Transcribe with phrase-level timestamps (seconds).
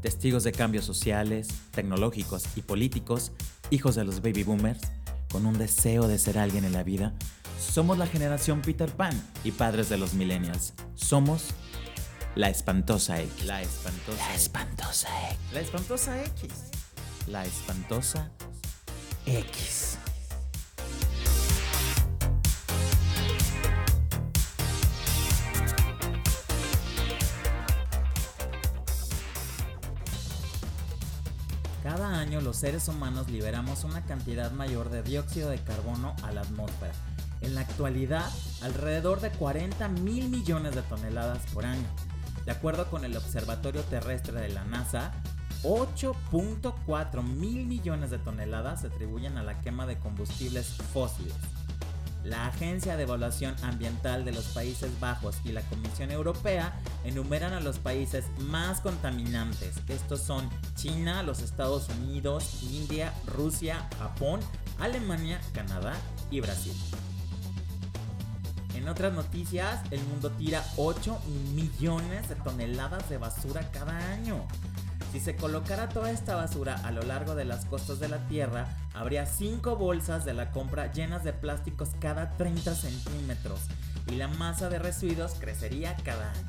[0.00, 3.32] testigos de cambios sociales, tecnológicos y políticos,
[3.70, 4.80] hijos de los baby boomers,
[5.30, 7.14] con un deseo de ser alguien en la vida,
[7.58, 9.12] somos la generación Peter Pan
[9.44, 10.74] y padres de los millennials.
[10.94, 11.48] Somos
[12.34, 13.44] la espantosa X.
[13.44, 15.38] La espantosa La espantosa X.
[15.52, 16.52] La espantosa X.
[17.26, 18.30] La espantosa
[19.26, 19.98] X.
[32.58, 36.92] seres humanos liberamos una cantidad mayor de dióxido de carbono a la atmósfera.
[37.40, 38.28] En la actualidad,
[38.62, 41.86] alrededor de 40 mil millones de toneladas por año.
[42.44, 45.12] De acuerdo con el Observatorio Terrestre de la NASA,
[45.62, 51.34] 8.4 mil millones de toneladas se atribuyen a la quema de combustibles fósiles.
[52.24, 57.60] La Agencia de Evaluación Ambiental de los Países Bajos y la Comisión Europea enumeran a
[57.60, 59.76] los países más contaminantes.
[59.88, 64.40] Estos son China, los Estados Unidos, India, Rusia, Japón,
[64.78, 65.94] Alemania, Canadá
[66.30, 66.74] y Brasil.
[68.74, 71.18] En otras noticias, el mundo tira 8
[71.54, 74.46] millones de toneladas de basura cada año.
[75.18, 78.68] Si se colocara toda esta basura a lo largo de las costas de la Tierra,
[78.94, 83.62] habría 5 bolsas de la compra llenas de plásticos cada 30 centímetros
[84.06, 86.46] y la masa de residuos crecería cada año.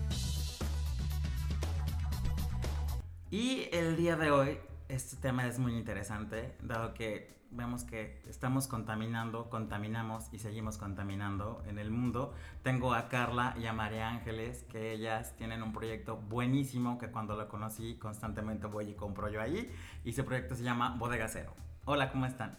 [3.31, 4.59] Y el día de hoy,
[4.89, 11.63] este tema es muy interesante, dado que vemos que estamos contaminando, contaminamos y seguimos contaminando
[11.67, 12.33] en el mundo.
[12.63, 17.35] Tengo a Carla y a María Ángeles, que ellas tienen un proyecto buenísimo que cuando
[17.35, 19.69] lo conocí constantemente voy y compro yo allí.
[20.03, 21.53] Y ese proyecto se llama Bodega Cero.
[21.85, 22.57] Hola, ¿cómo están?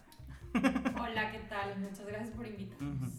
[0.55, 1.79] Hola, ¿qué tal?
[1.79, 3.13] Muchas gracias por invitarnos.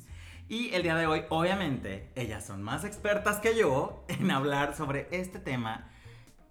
[0.48, 5.08] Y el día de hoy, obviamente, ellas son más expertas que yo en hablar sobre
[5.12, 5.90] este tema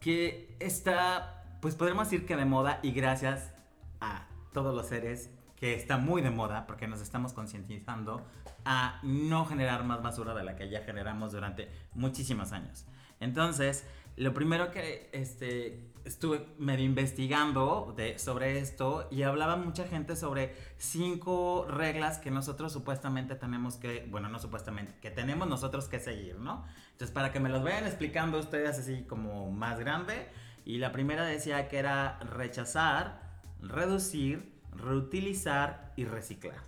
[0.01, 3.53] que está, pues podemos decir que de moda y gracias
[4.01, 8.25] a todos los seres que está muy de moda porque nos estamos concientizando
[8.65, 12.87] a no generar más basura de la que ya generamos durante muchísimos años.
[13.21, 13.85] Entonces,
[14.17, 20.55] lo primero que este, estuve medio investigando de, sobre esto y hablaba mucha gente sobre
[20.79, 26.39] cinco reglas que nosotros supuestamente tenemos que, bueno, no supuestamente, que tenemos nosotros que seguir,
[26.39, 26.65] ¿no?
[26.93, 30.29] Entonces, para que me los vayan explicando ustedes así como más grande.
[30.71, 33.23] Y la primera decía que era rechazar,
[33.61, 36.59] reducir, reutilizar y reciclar.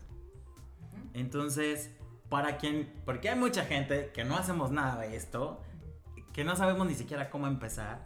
[1.14, 1.94] Entonces,
[2.28, 5.62] para quien, porque hay mucha gente que no hacemos nada de esto,
[6.32, 8.04] que no sabemos ni siquiera cómo empezar,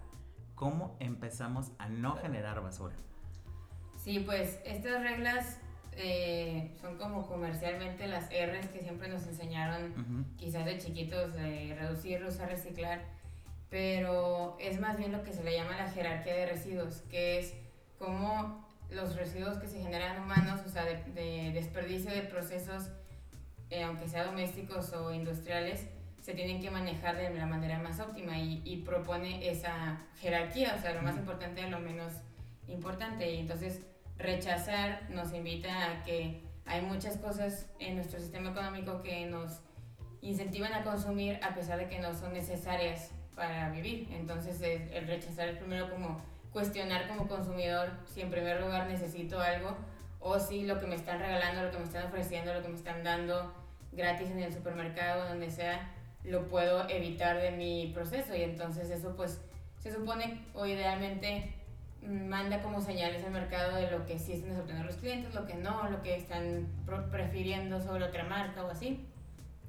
[0.54, 2.94] ¿cómo empezamos a no generar basura?
[3.96, 5.60] Sí, pues estas reglas
[5.92, 12.22] eh, son como comercialmente las R's que siempre nos enseñaron, quizás de chiquitos, de reducir,
[12.22, 13.15] usar, reciclar,
[13.70, 17.54] pero es más bien lo que se le llama la jerarquía de residuos, que es
[17.98, 22.90] como los residuos que se generan humanos, o sea, de, de desperdicio de procesos,
[23.70, 25.86] eh, aunque sea domésticos o industriales,
[26.20, 30.82] se tienen que manejar de la manera más óptima y, y propone esa jerarquía, o
[30.82, 32.12] sea, lo más importante a lo menos
[32.68, 33.30] importante.
[33.32, 33.80] Y entonces
[34.18, 39.60] rechazar nos invita a que hay muchas cosas en nuestro sistema económico que nos
[40.20, 44.08] incentivan a consumir a pesar de que no son necesarias para vivir.
[44.12, 46.20] Entonces es- el rechazar es primero como
[46.52, 49.76] cuestionar como consumidor si en primer lugar necesito algo
[50.20, 52.76] o si lo que me están regalando, lo que me están ofreciendo, lo que me
[52.76, 53.54] están dando
[53.92, 55.92] gratis en el supermercado, donde sea,
[56.24, 59.40] lo puedo evitar de mi proceso y entonces eso pues
[59.78, 61.52] se supone o idealmente
[62.02, 65.54] manda como señales al mercado de lo que sí están aceptando los clientes, lo que
[65.54, 66.66] no, lo que están
[67.10, 69.06] prefiriendo sobre otra marca o así.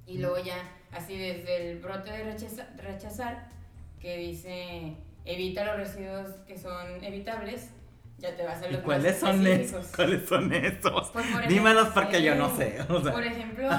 [0.06, 0.56] Y luego ya,
[0.91, 3.50] así desde el brote de rechaza- rechazar,
[3.99, 7.71] que dice evita los residuos que son evitables,
[8.17, 9.87] ya te vas a ¿Y los más cuáles son esos?
[9.95, 11.09] ¿Cuáles son esos?
[11.11, 12.57] Pues, por Dímelos porque yo no sí.
[12.57, 12.81] sé.
[12.89, 13.11] o sea.
[13.11, 13.69] Por ejemplo,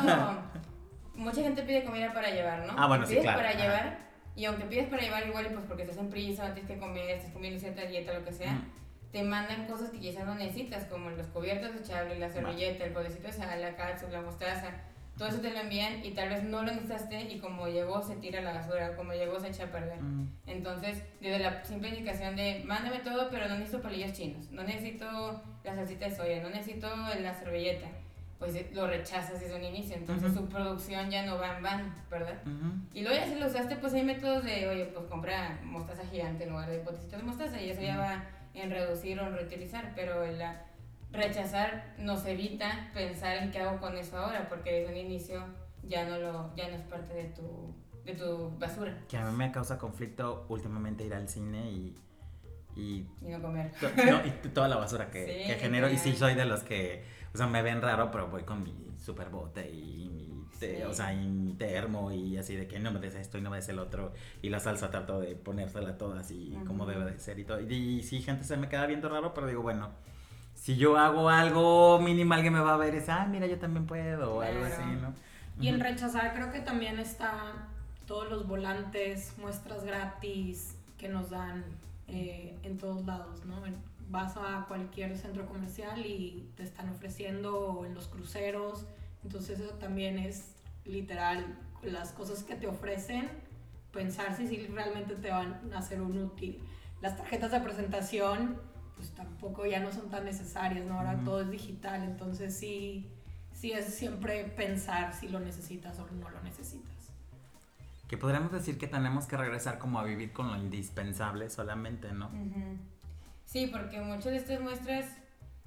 [1.14, 2.74] mucha gente pide comida para llevar, ¿no?
[2.76, 3.38] Ah, bueno, sí, pides claro.
[3.38, 3.58] para Ajá.
[3.58, 3.98] llevar,
[4.36, 7.10] y aunque pides para llevar igual, y pues porque estás en prisa, tienes que comer,
[7.10, 8.62] estás comiendo cierta dieta, lo que sea, Ujú.
[9.12, 13.26] te mandan cosas que quizás no necesitas, como los cubiertos desechables, la servilleta, el botecito
[13.26, 14.68] de sal, la catsup, la mostaza.
[15.18, 18.14] Todo eso te lo envían y tal vez no lo necesitaste y como llegó se
[18.16, 20.00] tira a la basura, como llegó se echa a perder.
[20.00, 20.28] Mm.
[20.46, 25.42] Entonces, desde la simple indicación de mándame todo, pero no necesito palillos chinos, no necesito
[25.64, 26.88] la salsita de soya, no necesito
[27.20, 27.88] la servilleta,
[28.38, 29.96] pues eh, lo rechazas desde un inicio.
[29.96, 30.42] Entonces, Ujú.
[30.42, 32.38] su producción ya no va en van, ¿verdad?
[32.46, 32.72] Ujú.
[32.94, 36.44] Y luego ya si lo usaste, pues hay métodos de, oye, pues compra mostaza gigante
[36.44, 38.24] en lugar de potecitos de mostaza y eso ya va
[38.54, 40.62] en reducir o en reutilizar, pero la-
[41.12, 45.44] rechazar nos evita pensar en qué hago con eso ahora, porque desde un inicio
[45.84, 47.74] ya no, lo, ya no es parte de tu,
[48.04, 48.96] de tu basura.
[49.08, 51.96] Que a mí me causa conflicto últimamente ir al cine y,
[52.76, 53.70] y, Y no comer.
[53.80, 55.88] to- no, y toda la basura que, Sí, que genero.
[55.90, 58.74] Y sí soy de los que, o sea, me ven raro, pero voy con mi
[58.98, 60.82] super bote y mi, te- Sí.
[60.82, 63.48] o sea, y mi termo y así de que no me des esto y no
[63.48, 64.12] me des el otro.
[64.42, 66.92] Y la salsa trato de ponérsela toda así como Ujú.
[66.92, 67.60] debe de ser y todo.
[67.60, 69.90] Y, y sí, gente se me queda viendo raro, pero digo, bueno.
[70.58, 73.86] Si yo hago algo mínimo, alguien me va a ver dice, ah, mira, yo también
[73.86, 75.14] puedo, o algo así, ¿no?
[75.60, 77.68] Y en rechazar creo que también está
[78.06, 81.64] todos los volantes, muestras gratis que nos dan
[82.08, 83.62] eh, en todos lados, ¿no?
[84.10, 88.84] Vas a cualquier centro comercial y te están ofreciendo en los cruceros,
[89.22, 91.44] entonces eso también es literal
[91.82, 93.30] las cosas que te ofrecen,
[93.92, 96.58] pensar si, si realmente te van a ser un útil.
[97.00, 98.60] Las tarjetas de presentación
[98.98, 100.98] pues tampoco ya no son tan necesarias, ¿no?
[100.98, 103.08] Ahora todo es digital, entonces sí,
[103.54, 106.92] sí es siempre pensar si lo necesitas o no lo necesitas.
[108.08, 112.30] Que podríamos decir que tenemos que regresar como a vivir con lo indispensable solamente, ¿no?
[113.44, 115.06] Sí, porque muchas de estas muestras,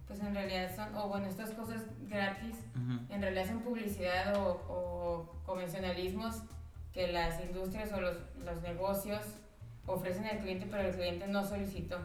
[0.07, 2.57] pues en realidad son, o bueno, estas cosas gratis,
[3.09, 6.41] en realidad son publicidad o, o convencionalismos
[6.93, 9.21] que las industrias o los, los negocios
[9.85, 11.97] ofrecen al cliente, pero el cliente no solicitó.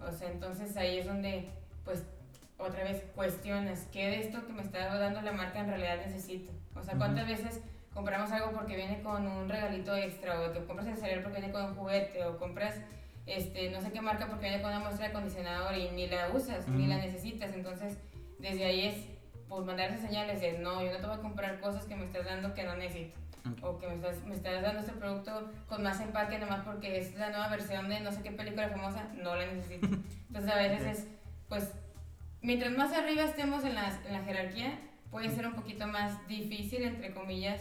[0.00, 1.48] O sea, entonces ahí es donde,
[1.84, 2.04] pues,
[2.58, 6.52] otra vez cuestionas, ¿qué de esto que me está dando la marca en realidad necesito?
[6.74, 7.60] O sea, ¿cuántas veces
[7.92, 11.52] compramos algo porque viene con un regalito extra, o que compras el cereal porque viene
[11.52, 12.74] con un juguete, o compras
[13.26, 16.30] este, no sé qué marca porque viene con una muestra de acondicionador y ni la
[16.30, 17.52] usas, ni la necesitas?
[17.52, 17.98] Entonces,
[18.38, 18.94] desde ahí es
[19.48, 22.24] pues mandarse señales de no, yo no te voy a comprar cosas que me estás
[22.24, 23.18] dando que no necesito.
[23.52, 23.64] Ok.
[23.64, 27.14] O que me estás, me estás dando este producto con más empaque nomás porque es
[27.14, 29.86] la nueva versión de no sé qué película famosa, no la necesito.
[30.28, 31.06] Entonces a veces es,
[31.48, 31.72] pues,
[32.42, 34.78] mientras más arriba estemos en, las- en la jerarquía,
[35.10, 37.60] puede ser un poquito más difícil, entre comillas,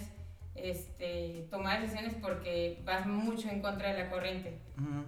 [0.55, 4.57] este, tomar decisiones porque vas mucho en contra de la corriente.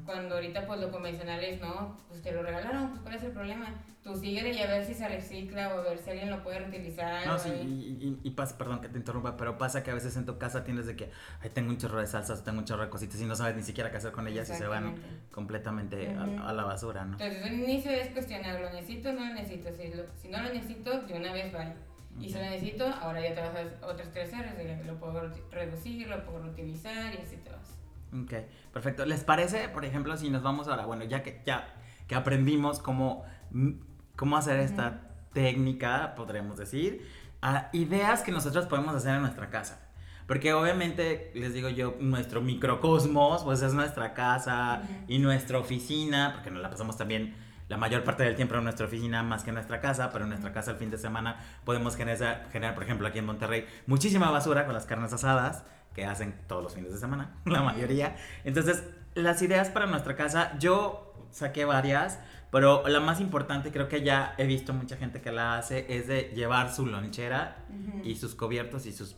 [0.06, 3.32] Cuando ahorita pues lo convencional es, no, pues te lo regalaron, pues cuál es el
[3.32, 3.84] problema.
[4.04, 6.60] Tú síguele y a ver si se recicla o a ver si alguien lo puede
[6.60, 7.26] reutilizar.
[7.28, 10.16] No, sí, y, y- y pasa, perdón que te interrumpa, pero pasa que a veces
[10.16, 11.12] en tu casa tienes de que,
[11.42, 13.64] ay, tengo un chorro de salsas, tengo un chorro de cositas y no sabes ni
[13.64, 14.96] siquiera qué hacer con ellas y se van
[15.32, 17.18] completamente a, la basura, ¿no?
[17.20, 19.70] Entonces el inicio es cuestionar, ¿lo necesito o no lo necesito?
[19.76, 21.76] Si, lo- si no lo necesito, de una vez vaya.
[22.20, 25.44] Y si lo necesito, ahora ya te vas a otras tres R's, lo puedo re-
[25.52, 27.78] reducir, lo puedo reutilizar y así te vas.
[28.14, 28.34] Ok,
[28.74, 29.06] perfecto.
[29.06, 31.76] ¿Les parece, por ejemplo, si nos vamos ahora, bueno, ya que, ya
[32.08, 33.72] que aprendimos cómo, mm,
[34.16, 35.02] cómo hacer esta
[35.34, 37.08] técnica, podremos decir,
[37.42, 39.84] a ideas que nosotros podemos hacer en nuestra casa?
[40.26, 46.50] Porque obviamente, les digo yo, nuestro microcosmos, pues es nuestra casa y nuestra oficina, porque
[46.52, 47.36] nos la pasamos también
[47.68, 50.30] la mayor parte del tiempo en nuestra oficina más que en nuestra casa, pero en
[50.30, 54.32] nuestra casa el fin de semana podemos generar, generar, por ejemplo, aquí en Monterrey, muchísima
[54.32, 58.16] basura con las carnes asadas que hacen todos los fines de semana, la mayoría.
[58.44, 58.84] Entonces,
[59.16, 62.20] las ideas para nuestra casa, yo saqué varias,
[62.52, 66.08] pero la más importante, creo que ya he visto mucha gente que la hace, es
[66.08, 67.58] de llevar su lonchera
[68.04, 69.16] y sus cubiertos y sus...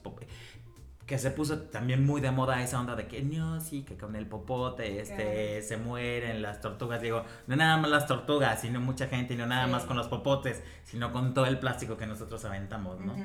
[1.09, 4.15] Que se puso también muy de moda esa onda de que no, sí, que con
[4.15, 7.01] el popote este, se mueren las tortugas.
[7.01, 9.71] Digo, no nada más las tortugas, sino mucha gente, y no nada Sí.
[9.71, 13.15] más con los popotes, sino con todo el plástico que nosotros aventamos, ¿no?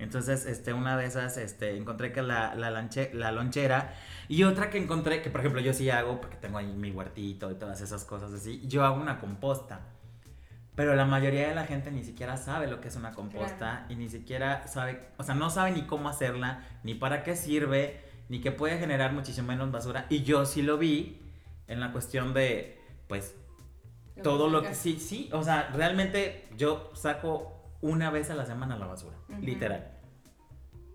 [0.00, 3.94] Entonces, este, una de esas, este, encontré que la, la, lanche- la lonchera
[4.28, 7.50] y otra que encontré, que por ejemplo yo sí hago, porque tengo ahí mi huertito
[7.52, 9.80] y todas esas cosas así, yo hago una composta.
[10.78, 13.96] Pero la mayoría de la gente ni siquiera sabe lo que es una composta y
[13.96, 18.40] ni siquiera sabe, o sea, no sabe ni cómo hacerla, ni para qué sirve, ni
[18.40, 20.06] que puede generar muchísimo menos basura.
[20.08, 21.20] Y yo sí lo vi
[21.66, 23.34] en la cuestión de, pues,
[24.14, 28.46] Lo todo lo que sí, sí, o sea, realmente yo saco una vez a la
[28.46, 29.40] semana la basura, Ujú.
[29.42, 29.84] literal.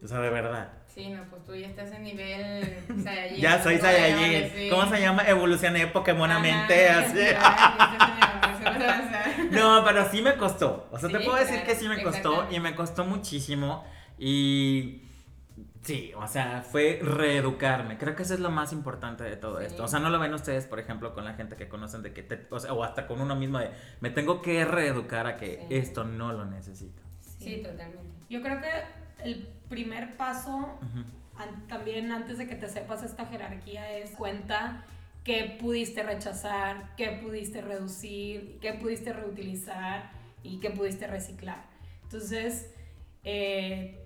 [0.02, 0.72] O sea, de verdad.
[0.88, 3.38] Sí, no, pues tú ya estás en nivel Saiyajin.
[3.42, 3.80] Ya soy.
[3.80, 4.50] Saiyajin.
[4.50, 4.68] Sí.
[4.70, 5.24] ¿Cómo se llama?
[5.28, 7.18] Evolucioné Pokémonamente Ajá, así.
[7.18, 8.20] ya, ya
[9.52, 10.88] No, pero sí me costó.
[10.92, 13.84] O sea, te puedo decir claro, que sí me costó y me costó muchísimo.
[14.18, 15.02] Y
[15.82, 17.98] sí, o sea, fue reeducarme.
[17.98, 19.66] Creo que eso es lo más importante de todo Sí.
[19.66, 19.84] esto.
[19.84, 22.24] O sea, no lo ven ustedes, por ejemplo, con la gente que conocen de que
[22.24, 25.66] te, o, sea, o hasta con uno mismo de me tengo que reeducar a que
[25.68, 25.76] Sí.
[25.76, 27.02] esto no lo necesito.
[27.40, 28.02] Sí, totalmente.
[28.30, 28.70] Yo creo que
[29.24, 30.80] el primer paso,
[31.38, 34.86] an- también antes de que te sepas esta jerarquía, es cuenta
[35.24, 40.12] qué pudiste rechazar, qué pudiste reducir, qué pudiste reutilizar
[40.44, 41.64] y qué pudiste reciclar.
[42.04, 42.70] Entonces,
[43.24, 44.00] eh,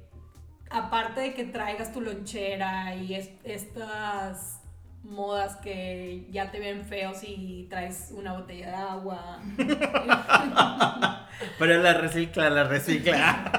[0.69, 4.61] aparte de que traigas tu lonchera y es- estas
[5.03, 9.39] modas que ya te ven feos y traes una botella de agua.
[11.59, 13.51] Pero la recicla, la recicla.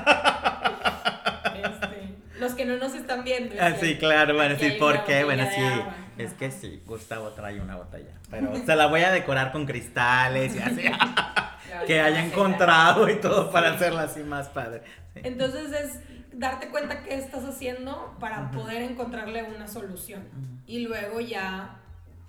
[1.57, 3.55] Este, los que no nos están viendo.
[3.61, 5.25] Ah, sí, claro, bueno, aquí sí, hay ¿por qué?
[5.25, 5.83] Bueno, sí.
[6.19, 8.13] Es que sí, Gustavo trae una botella.
[8.31, 10.83] Pero se la voy a decorar con cristales y así.
[11.87, 14.83] que haya encontrado y todo para hacerla así más padre.
[15.15, 16.01] Entonces es
[16.33, 20.29] darte cuenta qué estás haciendo para poder encontrarle una solución.
[20.67, 21.81] Y luego ya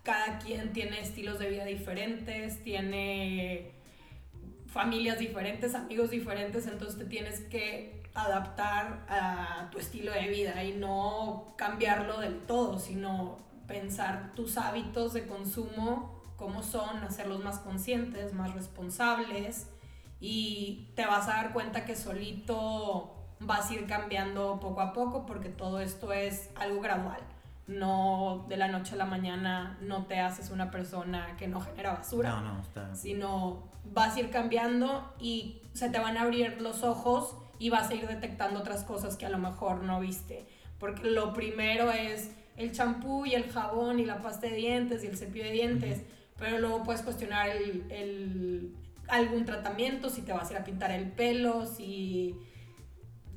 [0.04, 3.72] cada quien tiene estilos de vida diferentes, tiene
[4.68, 10.74] familias diferentes, amigos diferentes, entonces te tienes que adaptar a tu estilo de vida y
[10.74, 13.38] no cambiarlo del todo, sino
[13.70, 19.70] pensar tus hábitos de consumo, cómo son, hacerlos más conscientes, más responsables
[20.20, 25.26] y te vas a dar cuenta que solito vas a ir cambiando poco a poco
[25.26, 27.22] porque todo esto es algo gradual.
[27.68, 31.94] No de la noche a la mañana no te haces una persona que no genera
[31.94, 32.96] basura, no, no, está...
[32.96, 37.92] sino vas a ir cambiando y se te van a abrir los ojos y vas
[37.92, 40.48] a ir detectando otras cosas que a lo mejor no viste.
[40.80, 45.08] Porque lo primero es el champú y el jabón y la pasta de dientes y
[45.08, 46.02] el cepillo de dientes,
[46.38, 48.76] pero luego puedes cuestionar el, el,
[49.08, 52.36] algún tratamiento, si te vas a ir a pintar el pelo, si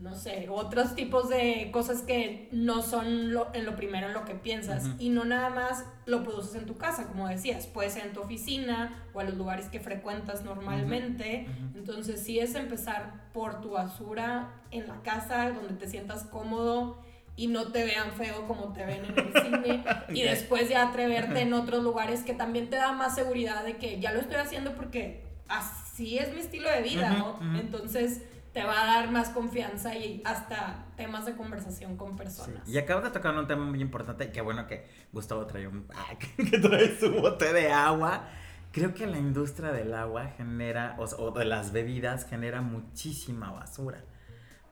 [0.01, 4.25] no sé, otros tipos de cosas que no son lo, en lo primero en lo
[4.25, 4.91] que piensas.
[4.99, 8.21] Y no nada más lo produces en tu casa, como decías, puede ser en tu
[8.21, 11.47] oficina o en los lugares que frecuentas normalmente.
[11.77, 16.99] Entonces sí es empezar por tu basura en la casa, donde te sientas cómodo
[17.37, 21.41] y no te vean feo como te ven en el cine y después ya atreverte
[21.41, 24.75] en otros lugares que también te da más seguridad de que ya lo estoy haciendo
[24.75, 27.39] porque así es mi estilo de vida, ¿no?
[27.59, 28.23] Entonces
[28.53, 32.69] te va a dar más confianza y hasta temas de conversación con personas.
[32.69, 36.17] Y acabas de tocar un tema muy importante, qué bueno que Gustavo trae un ah,
[36.37, 38.29] que trae su bote de agua.
[38.71, 44.05] Creo que la industria del agua genera, o, de las bebidas, genera muchísima basura.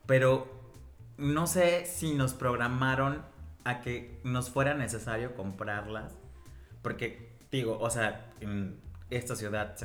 [0.06, 0.59] Pero
[1.20, 3.22] no sé si nos programaron
[3.64, 6.16] a que nos fuera necesario comprarlas.
[6.82, 9.76] Porque, digo, o sea, en esta ciudad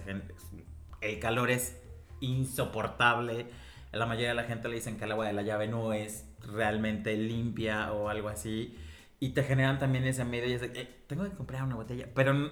[1.02, 1.78] el calor es
[2.22, 3.48] insoportable
[3.96, 6.26] la mayoría de la gente le dicen que el agua de la llave no es
[6.42, 8.78] realmente limpia o algo así.
[9.20, 12.10] Y te generan también ese medio y es de, eh, tengo que comprar una botella.
[12.14, 12.52] Pero,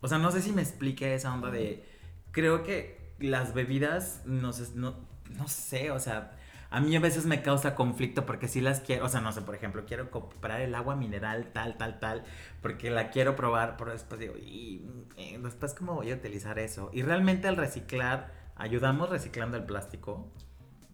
[0.00, 1.84] o sea, no sé si me explique esa onda de,
[2.32, 4.96] creo que las bebidas, no sé, no,
[5.36, 6.36] no sé, o sea,
[6.70, 9.40] a mí a veces me causa conflicto porque si las quiero, o sea, no sé,
[9.40, 12.24] por ejemplo, quiero comprar el agua mineral tal, tal, tal,
[12.60, 14.84] porque la quiero probar, pero después digo, y
[15.16, 16.90] eh, después cómo voy a utilizar eso.
[16.92, 20.30] Y realmente al reciclar, ayudamos reciclando el plástico.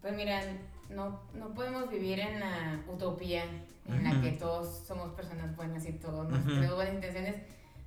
[0.01, 0.43] Pues mira,
[0.91, 3.45] no, no podemos vivir en la utopía
[3.87, 7.37] en la que todos somos personas buenas y todos tenemos buenas intenciones,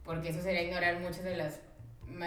[0.03, 1.62] porque eso sería ignorar muchas de las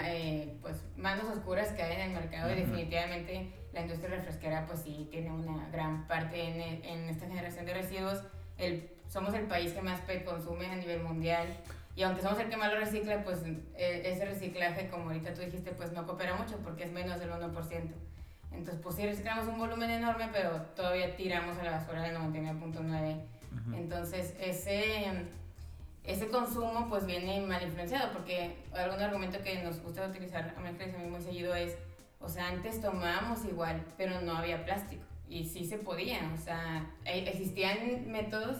[0.06, 4.80] eh, pues, manos oscuras que hay en el mercado y definitivamente la industria refresquera pues
[4.80, 8.22] sí tiene una gran parte en, en esta generación de residuos.
[8.58, 11.48] El, somos el país que más PET consume a nivel mundial
[11.96, 13.40] y aunque somos el que más lo recicla, pues
[13.76, 17.30] e, ese reciclaje, como ahorita tú dijiste, pues no coopera mucho porque es menos del
[17.30, 17.52] 1%.
[18.52, 23.20] Entonces, pues sí reciclamos un volumen enorme, pero todavía tiramos a la basura del 99.9.
[23.74, 25.26] Entonces, ese,
[26.04, 31.08] ese consumo pues viene mal influenciado, porque algún argumento que nos gusta utilizar a mí
[31.08, 31.76] muy seguido es,
[32.20, 35.02] o sea, antes tomábamos igual, pero no había plástico.
[35.28, 38.58] Y sí se podía, o sea, e, existían métodos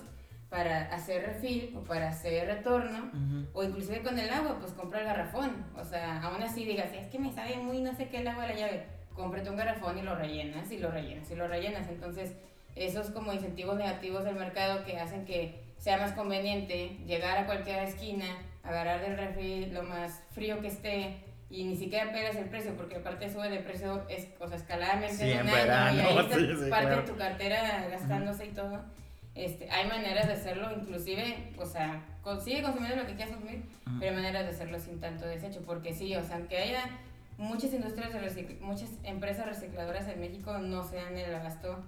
[0.48, 3.10] para hacer refill o para hacer retorno,
[3.52, 5.64] o inclusive con el agua, pues compra el garrafón.
[5.76, 8.46] O sea, aún así digas, es que me sabe muy no sé qué el agua
[8.46, 11.88] de la llave cómprate un garrafón y lo rellenas y lo rellenas y lo rellenas.
[11.88, 12.32] Entonces,
[12.74, 17.80] esos como incentivos negativos del mercado que hacen que sea más conveniente llegar a cualquier
[17.84, 18.26] esquina,
[18.62, 22.97] agarrar del refri lo más frío que esté y ni siquiera pegas el precio porque
[22.97, 26.19] aparte sube de precio es, o sea, escaladamente de un año y ahí
[26.52, 28.80] está parte de tu cartera gastándose y todo.
[29.35, 33.64] Este, hay maneras de hacerlo, inclusive, o sea, consigue consumiendo lo que quieras consumir,
[33.99, 36.85] pero hay maneras de hacerlo sin tanto desecho, porque sí, o sea, aunque haya
[37.38, 41.83] muchas industrias de muchas empresas recicladoras en México no se dan el abasto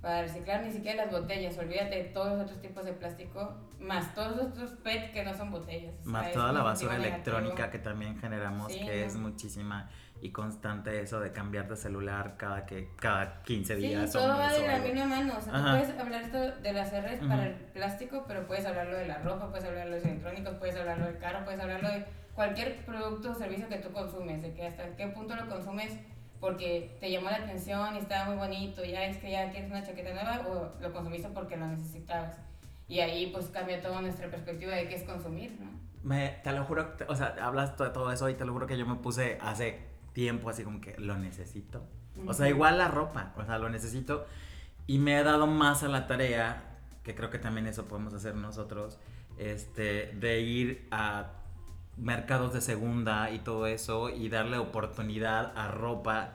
[0.00, 1.58] para reciclar ni siquiera las botellas.
[1.58, 5.34] Olvídate de todos los otros tipos de plástico, más todos los otros PET que no
[5.34, 5.94] son botellas.
[6.04, 9.90] Más toda la basura electrónica que también generamos, que es muchísima
[10.22, 14.12] y constante eso de cambiar de celular cada que cada 15 días.
[14.12, 15.34] Sí, todo va de la misma mano.
[15.38, 19.06] O sea, puedes hablar esto de las redes para el plástico, pero puedes hablarlo de
[19.06, 22.04] la ropa, puedes hablarlo de los electrónicos, puedes hablarlo del carro, puedes hablarlo de
[22.34, 25.92] cualquier producto o servicio que tú consumes, de que hasta qué punto lo consumes
[26.40, 29.82] porque te llamó la atención y estaba muy bonito, ya es que ya quieres una
[29.82, 32.36] chaqueta nueva o lo consumiste porque lo necesitabas.
[32.88, 35.70] Y ahí pues cambia toda nuestra perspectiva de qué es consumir, ¿no?
[36.02, 38.78] Me, te lo juro, o sea, hablas de todo eso y te lo juro que
[38.78, 39.78] yo me puse hace
[40.14, 41.82] tiempo así como que lo necesito.
[42.26, 44.26] O sea, igual la ropa, o sea, lo necesito.
[44.86, 48.34] Y me he dado más a la tarea, que creo que también eso podemos hacer
[48.34, 48.98] nosotros,
[49.38, 51.30] este, de ir a
[52.00, 56.34] mercados de segunda y todo eso y darle oportunidad a ropa.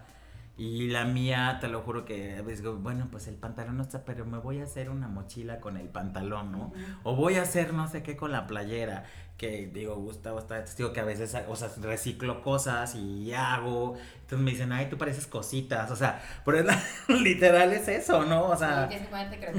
[0.57, 4.25] Y la mía, te lo juro que digo, bueno, pues el pantalón no está, pero
[4.25, 6.71] me voy a hacer una mochila con el pantalón, ¿no?
[7.03, 9.03] O voy a hacer no sé qué con la playera.
[9.35, 13.97] Que digo, Gustavo está testigo que a veces, o sea, reciclo cosas y hago.
[14.21, 15.91] Entonces me dicen, ay, tú pareces cositas.
[15.91, 16.65] O sea, pero
[17.09, 18.45] literal es eso, ¿no?
[18.45, 18.87] O sea,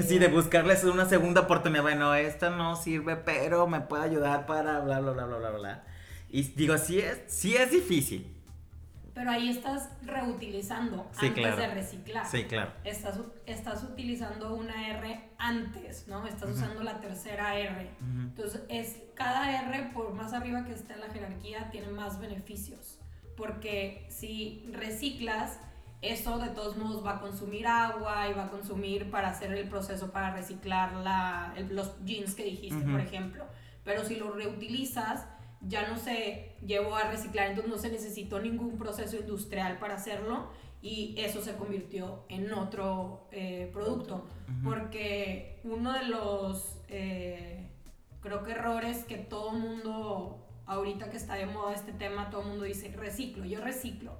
[0.01, 1.83] sí, de buscarles una segunda oportunidad.
[1.83, 5.83] Bueno, esta no sirve, pero me puede ayudar para bla, bla, bla, bla, bla, bla.
[6.29, 8.37] Y digo, sí es, sí es difícil
[9.17, 12.27] pero ahí estás reutilizando antes de reciclar.
[12.27, 12.71] Sí, claro.
[12.83, 16.27] Estás, estás utilizando una R antes, ¿no?
[16.27, 17.89] Estás usando la tercera R.
[17.99, 22.99] Entonces, es, cada R, por más arriba que esté en la jerarquía, tiene más beneficios.
[23.35, 25.61] Porque si reciclas,
[26.03, 29.67] eso de todos modos va a consumir agua y va a consumir para hacer el
[29.67, 33.45] proceso para reciclar la, los jeans que dijiste, por ejemplo.
[33.83, 35.25] Pero si lo reutilizas,
[35.67, 40.49] ya no se llevó a reciclar, entonces no se necesitó ningún proceso industrial para hacerlo
[40.81, 44.25] y eso se convirtió en otro eh, producto.
[44.63, 47.67] Porque uno de los, eh,
[48.21, 52.63] creo que errores que todo mundo, ahorita que está de moda este tema, todo mundo
[52.63, 54.13] dice, reciclo, yo reciclo.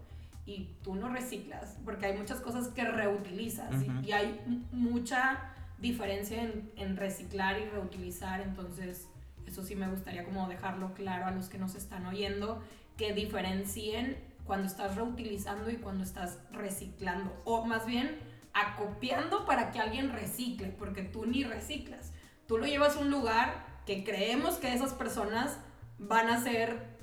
[0.45, 3.69] Y tú no reciclas, porque hay muchas cosas que reutilizas
[4.01, 4.39] y, hay
[4.71, 9.09] mucha diferencia en, en reciclar y reutilizar, entonces
[9.47, 12.61] eso sí me gustaría como dejarlo claro a los que nos están oyendo,
[12.97, 17.41] que diferencien cuando estás reutilizando y cuando estás reciclando.
[17.45, 18.17] O más bien,
[18.53, 22.11] acopiando para que alguien recicle, porque tú ni reciclas.
[22.47, 25.59] Tú lo llevas a un lugar que creemos que esas personas
[25.97, 26.97] van a hacer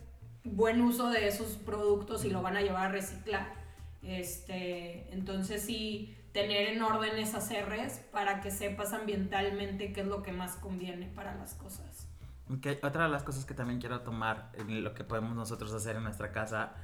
[0.44, 3.54] buen uso de esos productos y lo van a llevar a reciclar.
[4.02, 10.22] Este, entonces sí, tener en orden esas R's para que sepas ambientalmente qué es lo
[10.22, 12.03] que más conviene para las cosas.
[12.82, 16.04] Otra de las cosas que también quiero tomar, en lo que podemos nosotros hacer en
[16.04, 16.74] nuestra casa,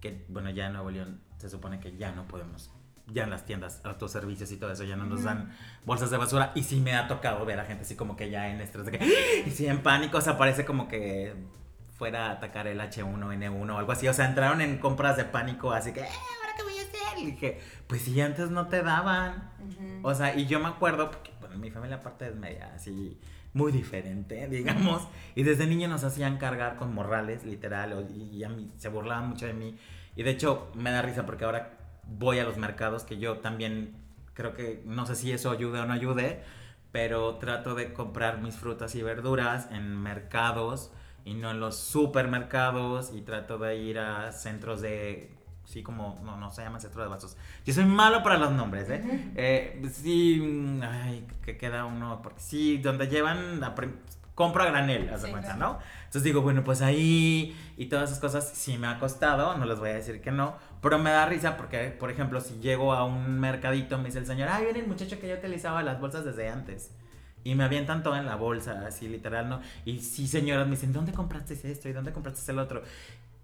[0.00, 2.70] que bueno, ya en Nuevo León se supone que ya no podemos,
[3.08, 5.52] ya en las tiendas, autoservicios y todo eso, ya no nos dan
[5.84, 6.52] bolsas de basura.
[6.54, 8.98] Y sí me ha tocado ver a gente así como que ya en estrés de
[8.98, 11.34] que, y sí, en pánico, o sea, parece como que
[12.00, 14.06] fuera a atacar el H1N1 o algo así.
[14.06, 17.18] O sea, entraron en compras de pánico, así que, eh, ¿ahora qué voy a hacer?
[17.18, 19.50] Y dije, pues si antes no te daban.
[20.02, 23.18] O sea, y yo me acuerdo, porque bueno, mi familia aparte es media así
[23.52, 25.06] muy diferente, digamos.
[25.34, 29.46] Y desde niño nos hacían cargar con morrales, literal, y a mí se burlaban mucho
[29.46, 29.76] de mí.
[30.16, 33.94] Y de hecho me da risa porque ahora voy a los mercados, que yo también
[34.34, 36.42] creo que, no sé si eso ayude o no ayude,
[36.92, 40.90] pero trato de comprar mis frutas y verduras en mercados
[41.24, 45.30] y no en los supermercados y trato de ir a centros de
[45.70, 47.36] sí como, no, no se llama centro de vasos.
[47.64, 49.32] Yo soy malo para los nombres, ¿eh?
[49.36, 53.74] eh sí, mm, ay, que queda uno, porque sí, donde llevan la
[54.34, 55.78] compra granel, haz de cuenta, ¿no?
[55.98, 59.78] Entonces digo, bueno, pues ahí y todas esas cosas sí me ha costado, no les
[59.78, 63.04] voy a decir que no, pero me da risa porque, por ejemplo, si llego a
[63.04, 66.24] un mercadito, me dice el señor, ay, viene el muchacho que yo utilizaba las bolsas
[66.24, 66.90] desde antes.
[67.44, 69.60] Y me avientan todo en la bolsa, así literal, ¿no?
[69.84, 71.88] Y sí, señoras, me dicen, ¿dónde compraste esto?
[71.88, 72.82] ¿Y dónde compraste el otro?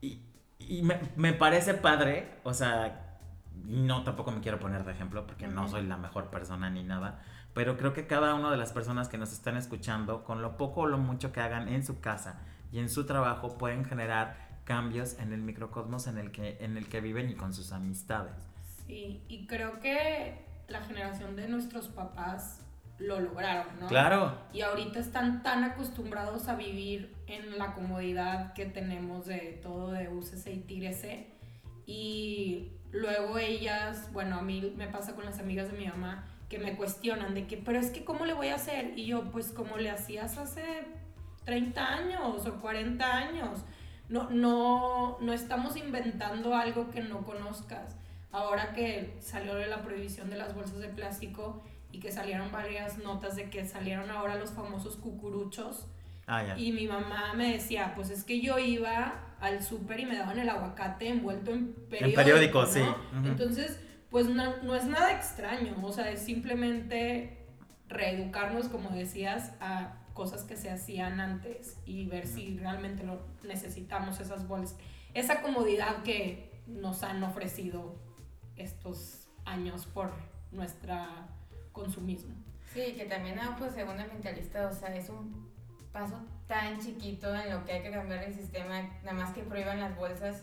[0.01, 0.21] Y,
[0.69, 3.19] y me, me, parece padre, o sea,
[3.65, 7.23] no tampoco me quiero poner de ejemplo porque no soy la mejor persona ni nada,
[7.55, 10.83] pero creo que cada una de las personas que nos están escuchando, con lo poco
[10.83, 15.19] o lo mucho que hagan en su casa y en su trabajo, pueden generar cambios
[15.19, 18.35] en el microcosmos en el que, en el que viven y con sus amistades.
[18.87, 22.61] Sí, y creo que la generación de nuestros papás
[22.99, 23.89] lo lograron, ¿no?
[23.89, 24.39] Claro.
[24.53, 30.09] Y ahorita están tan acostumbrados a vivir en la comodidad que tenemos de todo de
[30.09, 31.29] úsese y tírese.
[31.87, 36.59] Y luego ellas, bueno, a mí me pasa con las amigas de mi mamá que
[36.59, 38.93] me cuestionan de que, pero es que ¿cómo le voy a hacer?
[38.97, 40.87] Y yo, pues como le hacías hace
[41.45, 43.65] 30 años o 40 años.
[44.09, 47.97] No, no, no estamos inventando algo que no conozcas.
[48.31, 51.65] Ahora que salió la prohibición de las bolsas de plástico,
[51.97, 55.87] y que salieron varias notas de que salieron ahora los famosos cucuruchos.
[56.27, 56.55] Ah.
[56.59, 60.39] Y mi mamá me decía, pues es que yo iba al súper y me daban
[60.39, 62.21] el aguacate envuelto en periódico.
[62.21, 62.83] En periódico, sí.
[63.25, 63.81] Entonces,
[64.11, 67.47] pues no, no, es nada extraño, o sea, es simplemente
[67.89, 74.21] reeducarnos, como decías, a cosas que se hacían antes y ver si realmente lo necesitamos
[74.21, 74.77] esas bolsas.
[75.15, 77.97] Esa comodidad que nos han ofrecido
[78.57, 80.13] estos años por
[80.53, 81.36] nuestra
[81.77, 82.35] consumismo.
[82.73, 85.51] Sí, que también a ojos según ambientalista, o sea, es un
[85.93, 89.81] paso tan chiquito en lo que hay que cambiar el sistema, nada más que prohíban
[89.81, 90.43] las bolsas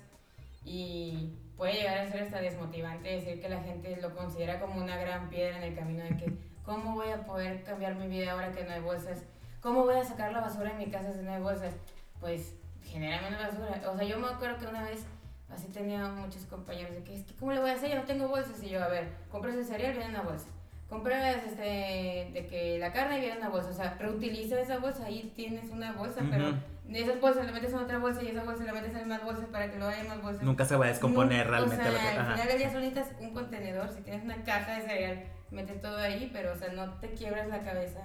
[0.63, 4.97] y puede llegar a ser hasta desmotivante decir que la gente lo considera como una
[4.97, 8.51] gran piedra en el camino de que cómo voy a poder cambiar mi vida ahora
[8.51, 9.23] que no hay bolsas,
[9.61, 11.73] ¿cómo voy a sacar la basura en mi casa sin hay bolsas?
[12.19, 13.91] Pues genera menos basura.
[13.91, 15.05] O sea, yo me acuerdo que una vez
[15.49, 17.89] así tenía muchos compañeros de que, es que ¿cómo le voy a hacer?
[17.89, 18.61] Yo no tengo bolsas.
[18.63, 20.47] Y yo, a ver, compras el cereal, viene una bolsa.
[20.93, 23.71] Compras este, de que la carne viene una bolsa.
[23.71, 26.53] O sea, reutiliza esa bolsa, ahí tienes una bolsa, pero
[26.85, 29.23] de esas bolsas le metes en otra bolsa y esa bolsa le metes en más
[29.23, 30.43] bolsas para que lo haya más bolsas.
[30.43, 31.89] Nunca se va a descomponer realmente.
[31.89, 33.89] O sea, al final del día solita un contenedor.
[33.89, 37.47] Si tienes una caja de cereal, metes todo ahí, pero o sea, no te quiebras
[37.47, 38.01] la cabeza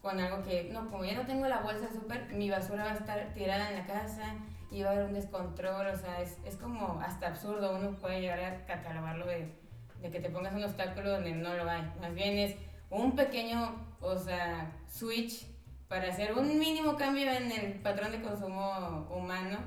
[0.00, 2.94] con algo que, no, como ya no tengo la bolsa súper, mi basura va a
[2.94, 4.36] estar tirada en la casa
[4.70, 8.20] y va a haber un descontrol, o sea, es, es como hasta absurdo, uno puede
[8.20, 9.59] llegar a catalogarlo de,
[10.00, 12.56] de, que te pongas un obstáculo donde no lo hay, más bien es
[12.90, 15.46] un pequeño, o sea, switch
[15.88, 19.58] para hacer un mínimo cambio en el patrón de consumo humano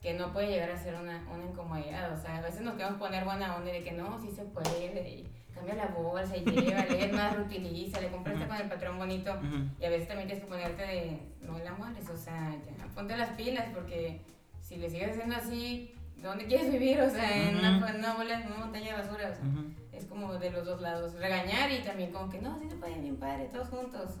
[0.00, 2.98] que no puede llegar a ser una, una incomodidad, o sea, a veces nos queremos
[2.98, 7.12] poner buena onda de que no, sí se puede, cambia la bolsa y llévale, es
[7.12, 9.38] más, reutiliza, le compraste con el patrón bonito.
[9.80, 13.16] Y a veces también tienes que ponerte de, no la mueres, o sea, ya, ponte
[13.16, 14.20] las pilas porque
[14.60, 15.91] si le sigues haciendo así,
[16.22, 17.00] ¿dónde quieres vivir?
[17.00, 20.34] O sea, en una, una, bola, en una montaña de basura, o sea, es como
[20.34, 23.50] de los dos lados, regañar y también como que no, sí se puede bien padre,
[23.52, 24.18] todos juntos.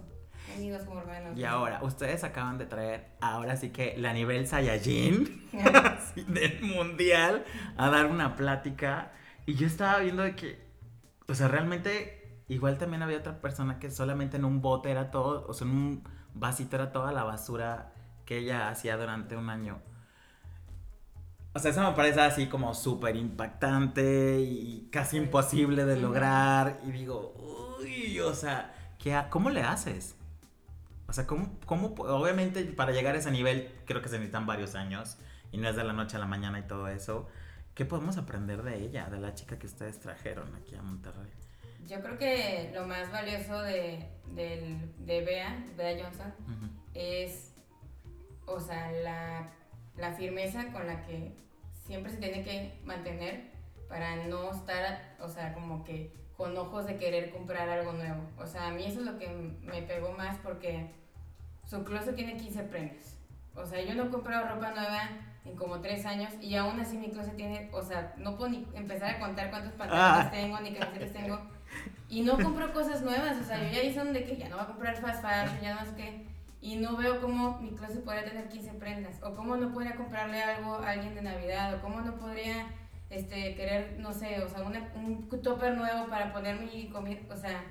[0.56, 1.38] Amigos como hermanos.
[1.38, 5.48] Y ahora, ustedes acaban de traer, ahora sí que la nivel Saiyajin
[6.28, 7.44] del mundial
[7.76, 9.12] a dar una plática.
[9.46, 10.72] Y yo estaba viendo de que
[11.28, 15.46] o sea, realmente, igual también había otra persona que solamente en un bote era todo,
[15.48, 17.92] o sea, en un vasito era toda la basura
[18.24, 19.80] que ella hacía durante un año.
[21.54, 26.78] O sea, eso me parece así como súper impactante y casi imposible de lograr.
[26.86, 27.34] Y digo,
[27.78, 30.16] uy, o sea, ¿qué ¿cómo le haces?
[31.08, 34.74] O sea, ¿cómo, ¿cómo, obviamente para llegar a ese nivel creo que se necesitan varios
[34.74, 35.18] años
[35.52, 37.28] y no es de la noche a la mañana y todo eso.
[37.74, 41.30] ¿Qué podemos aprender de ella, de la chica que ustedes trajeron aquí a Monterrey?
[41.86, 46.32] Yo creo que lo más valioso de, de, de Bea, Bea Johnson,
[46.94, 47.54] es,
[48.46, 49.50] o sea, la,
[49.96, 51.32] la, firmeza con la que
[51.86, 53.50] siempre se tiene que mantener
[53.88, 58.22] para no estar, o sea, como que con ojos de querer comprar algo nuevo.
[58.38, 60.90] O sea, a mí eso es lo que me pegó más porque
[61.64, 63.18] su closet tiene 15 prendas.
[63.54, 65.10] O sea, yo no he comprado ropa nueva
[65.44, 68.66] en como tres años y aún así mi closet tiene, o sea, no puedo ni
[68.74, 70.30] empezar a contar cuántos pantalones ah.
[70.30, 71.38] tengo ni camisetas tengo
[72.08, 74.64] y no compro cosas nuevas, o sea, yo ya hice de que ya no voy
[74.64, 76.31] a comprar fast fashion, ya no sé qué
[76.62, 80.42] y no veo cómo mi closet podría tener 15 prendas o cómo no podría comprarle
[80.42, 82.68] algo a alguien de Navidad o cómo no podría
[83.10, 87.62] este, querer, no sé, o sea, un topper nuevo para poner mi comida, o sea,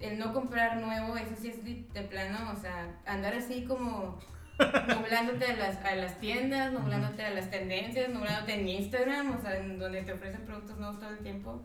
[0.00, 4.18] el no comprar nuevo, eso sí es de plano, o sea, andar así como
[4.88, 9.58] nublándote a las, a las tiendas, nublándote a las tendencias, nublándote en Instagram, o sea,
[9.58, 11.62] en donde te ofrecen productos nuevos todo el tiempo.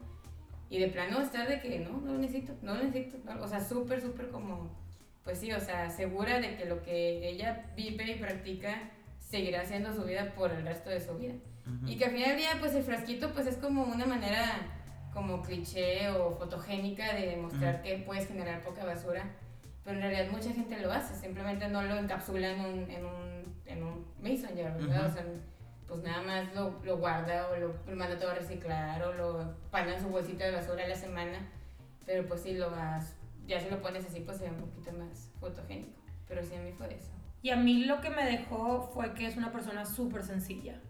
[0.70, 3.17] Y de plano estar de que no, no lo necesito, no lo necesito.
[3.39, 4.70] O sea, súper, súper como,
[5.28, 9.94] pues sí, o sea, segura de que lo que ella vive y practica seguirá siendo
[9.94, 11.34] su vida por el resto de su vida.
[11.86, 14.46] Y que al final del día, pues el frasquito, pues es como una manera
[15.13, 19.26] como cliché o fotogénica de demostrar que puedes generar poca basura
[19.88, 23.56] pero en realidad mucha gente lo hace, simplemente no lo encapsula en un, en un,
[23.66, 25.06] en un Messenger, ¿verdad?
[25.06, 25.24] O sea,
[25.88, 29.96] pues nada más lo, lo guarda o lo, manda todo a reciclar o lo pana
[29.96, 31.40] en su bolsita de basura a la semana,
[32.06, 33.16] pero pues si lo vas,
[33.47, 36.62] ya si lo pones así, pues se ve un poquito más fotogénico, pero sí a
[36.62, 37.12] mí fue eso.
[37.41, 40.81] Y a mí lo que me dejó fue que es una persona súper sencilla,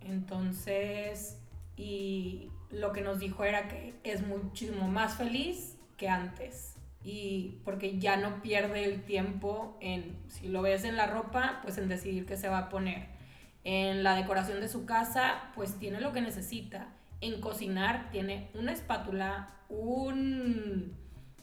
[0.00, 1.38] entonces,
[1.76, 7.98] y lo que nos dijo era que es muchísimo más feliz que antes y porque
[7.98, 12.26] ya no pierde el tiempo en, si lo ves en la ropa, pues en decidir
[12.26, 13.08] qué se va a poner.
[13.64, 16.88] En la decoración de su casa, pues tiene lo que necesita.
[17.20, 20.96] En cocinar tiene una espátula, un,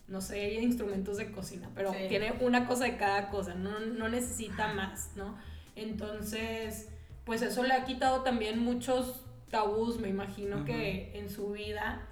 [0.10, 4.74] no sé, instrumentos de cocina, pero tiene una cosa de cada cosa, no, no necesita
[4.74, 5.38] más, ¿no?
[5.76, 6.90] Entonces,
[7.26, 12.08] pues eso le ha quitado también muchos tabús, me imagino que en su vida.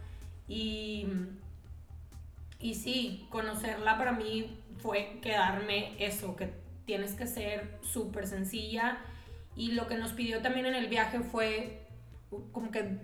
[0.47, 1.07] Y
[2.59, 6.53] y sí, conocerla para mí fue quedarme eso, que
[6.85, 8.97] tienes que ser súper sencilla.
[9.55, 11.85] Y lo que nos pidió también en el viaje fue
[12.51, 12.97] como que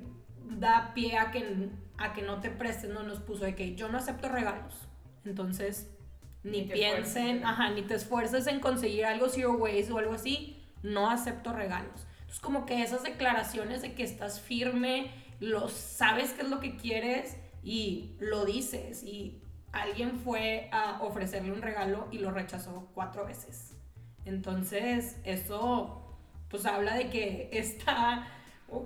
[0.49, 1.69] da pie a que,
[2.03, 4.75] a que no te prestes, no nos puso de que yo no acepto regalos.
[5.25, 5.89] Entonces,
[6.43, 11.09] ni, piensen, ajá, ni te esfuerces en conseguir algo zero waste o algo así, no
[11.09, 12.05] acepto regalos.
[12.19, 16.75] Entonces, como que esas declaraciones de que estás firme, lo sabes qué es lo que
[16.75, 23.25] quieres y lo dices y alguien fue a ofrecerle un regalo y lo rechazó cuatro
[23.25, 23.75] veces.
[24.25, 26.17] Entonces, eso
[26.49, 28.27] pues habla de que está,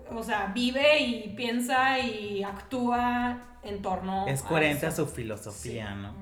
[0.10, 6.14] o, sea, vive y piensa y actúa en torno Es coherente a, su filosofía, ¿no?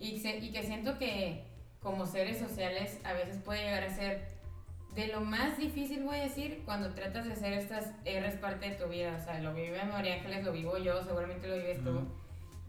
[0.00, 1.44] y, y, que siento que
[1.80, 4.38] como seres sociales a veces puede llegar a ser
[4.94, 8.74] de lo más difícil, voy a decir, cuando tratas de hacer estas R's parte de
[8.74, 9.16] tu vida.
[9.20, 12.00] O sea, lo vive María Ángeles, lo vivo yo, seguramente lo vives tú.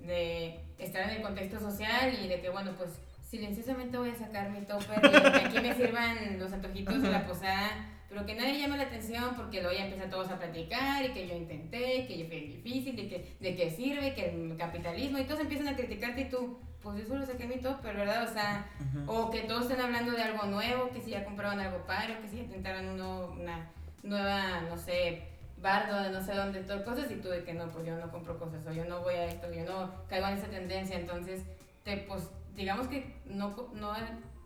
[0.06, 2.91] De estar en el contexto social y de que, bueno, pues
[3.28, 7.26] silenciosamente voy a sacar mi topper y que aquí me sirvan los antojitos de la
[7.26, 11.10] posada, pero que nadie llame la atención porque luego ya empiezan todos a platicar y
[11.10, 15.19] que yo intenté, que yo fui difícil, de que, de qué sirve, que el capitalismo
[15.19, 18.28] y todos empiezan a criticarte y tú, pues yo solo saqué mi topper, ¿verdad?
[18.28, 18.67] O sea,
[19.06, 22.28] o que todos estén hablando de algo nuevo, que si ya compraron algo padre, que
[22.28, 23.69] si ya intentaron uno, una
[24.02, 25.24] nueva, no sé,
[25.62, 28.10] bardo de no sé dónde, todo cosas y tú de que no, pues yo no
[28.10, 31.43] compro cosas o yo no voy a esto, yo no caigo en esa tendencia, entonces
[31.84, 33.93] te pues digamos que no, no,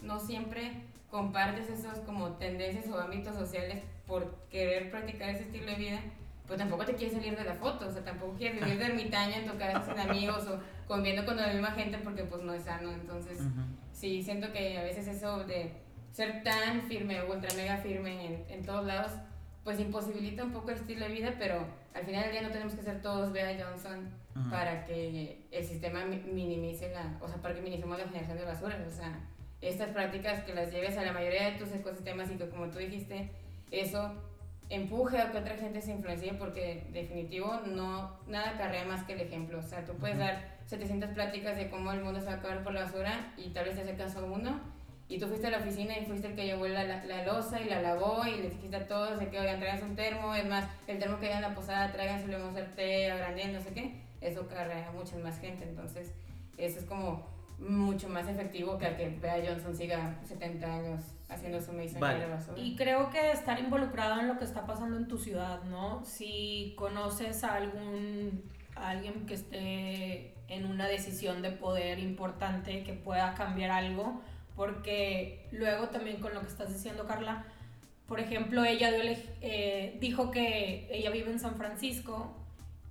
[0.02, 5.76] no siempre compartes esos como tendencias o ámbitos sociales por querer practicar ese estilo de
[5.76, 6.00] vida,
[6.48, 9.38] pues tampoco te quieres salir de la foto, o sea, tampoco quieres vivir de ermitaña
[9.38, 12.64] en tu casa sin amigos o conviviendo con la misma gente porque pues no es
[12.64, 13.38] sano, entonces
[13.92, 15.74] sí, siento que a veces eso de
[16.12, 19.12] ser tan firme o ultra mega firme en, en todos lados,
[19.64, 22.74] pues imposibilita un poco el estilo de vida, pero al final del día no tenemos
[22.74, 24.10] que ser todos Bea Johnson
[24.50, 28.84] para que el sistema minimice la, o sea, para que minimicemos la generación de basura,
[28.88, 29.30] o sea,
[29.64, 32.80] estas prácticas que las lleves a la mayoría de tus ecosistemas y que como tú
[32.80, 33.30] dijiste,
[33.72, 34.14] eso
[34.70, 39.22] empuje a que otra gente se influencie porque definitivo no nada carrea más que el
[39.22, 42.36] ejemplo, o sea, tú puedes dar 700 pláticas de cómo el mundo se va a
[42.36, 44.60] acabar por la basura y tal vez te hace caso uno
[45.10, 47.66] y tú fuiste a la oficina y fuiste el que llevó la, la, losa y
[47.66, 50.66] la lavó y les dijiste a todos de que, oigan, traigan un termo, es más,
[50.88, 53.62] el termo que hay en la posada, traigan, le vamos a hacer té, agrandé, no
[53.62, 56.14] sé qué, eso carrea a mucha más gente, entonces
[56.58, 61.62] eso es como mucho más efectivo que a que Bea Johnson siga 70 años haciendo
[61.62, 62.28] su medicina vale.
[62.28, 62.60] basura.
[62.60, 66.04] Y creo que estar involucrado en lo que está pasando en tu ciudad, ¿no?
[66.06, 68.44] Si conoces a algún
[68.76, 74.22] a alguien que esté en una decisión de poder importante que pueda cambiar algo,
[74.56, 77.46] porque luego también con lo que estás diciendo, Carla,
[78.08, 78.92] por ejemplo, ella
[79.42, 82.43] eh, dijo que ella vive en San Francisco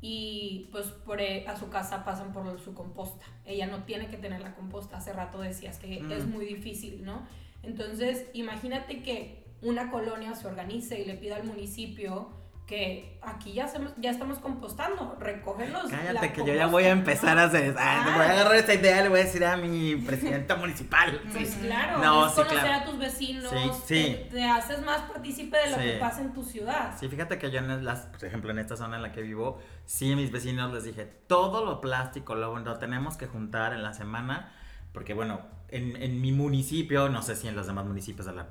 [0.02, 3.24] y pues por, e, a su casa pasan por su composta.
[3.46, 4.98] Ella no tiene que tener la composta.
[4.98, 6.30] Hace rato decías que es mm.
[6.30, 7.26] muy difícil, ¿no?
[7.62, 12.41] Entonces, imagínate que una colonia se organice y le pida al municipio
[12.72, 15.90] que aquí ya, hacemos, ya estamos compostando, recógelos.
[15.90, 17.74] Cállate, que yo ya voy a empezar a hacer.
[17.78, 21.20] Ah, voy a agarrar esta idea y le voy a decir a mi presidenta municipal.
[21.30, 23.52] Pues claro, no, es conocer a tus vecinos,
[23.84, 26.96] sí, Te, haces más partícipe de lo que pasa en tu ciudad.
[26.98, 29.60] Sí, fíjate que yo, en las, por ejemplo, en esta zona en la que vivo,
[29.84, 33.82] sí, a mis vecinos les dije, todo lo plástico lo, lo tenemos que juntar en
[33.82, 34.50] la semana,
[34.94, 38.46] porque bueno, en, en, mi municipio, no sé si en los demás municipios de la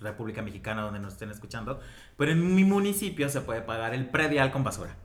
[0.00, 1.80] República Mexicana donde nos estén escuchando,
[2.16, 4.96] pero en mi municipio se puede pagar el predial con basura.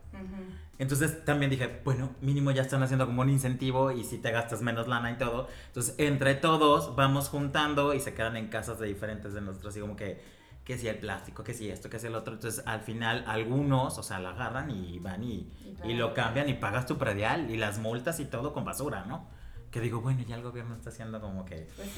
[0.79, 4.61] Entonces también dije, bueno, mínimo ya están haciendo como un incentivo y si te gastas
[4.61, 5.47] menos lana y todo.
[5.67, 9.81] Entonces entre todos vamos juntando y se quedan en casas de diferentes de nosotros, así
[9.81, 10.21] como que,
[10.63, 12.35] que si el plástico, que si esto, que si el otro.
[12.35, 15.51] Entonces al final algunos, o sea, la agarran y van y,
[15.83, 19.36] y lo cambian y pagas tu predial y las multas y todo con basura, ¿no?
[19.77, 21.89] Que digo, bueno, ya el gobierno está haciendo como que pues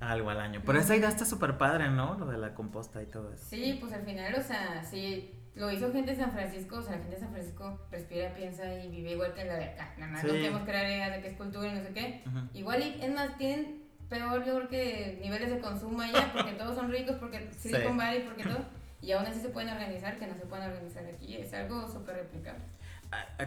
[0.00, 0.62] algo al año.
[0.64, 2.18] Pero esa idea está súper padre, ¿no?
[2.18, 3.44] Lo de la composta y todo eso.
[3.48, 6.92] Sí, pues al final, o sea, sí, lo hizo gente de San Francisco, o sea,
[6.92, 9.94] la gente de San Francisco respira, piensa y vive igual que la de acá.
[9.98, 12.24] Nada más no queremos crear ideas de que es cultura y no sé qué.
[12.54, 16.76] Igual, y, es más, tienen peor, yo creo que niveles de consumo allá, porque todos
[16.76, 17.98] son ricos, porque Silicon sí.
[17.98, 18.64] Valley, porque todo.
[19.02, 21.36] Y aún así se pueden organizar, que no se pueden organizar aquí.
[21.36, 22.64] Es algo súper replicable.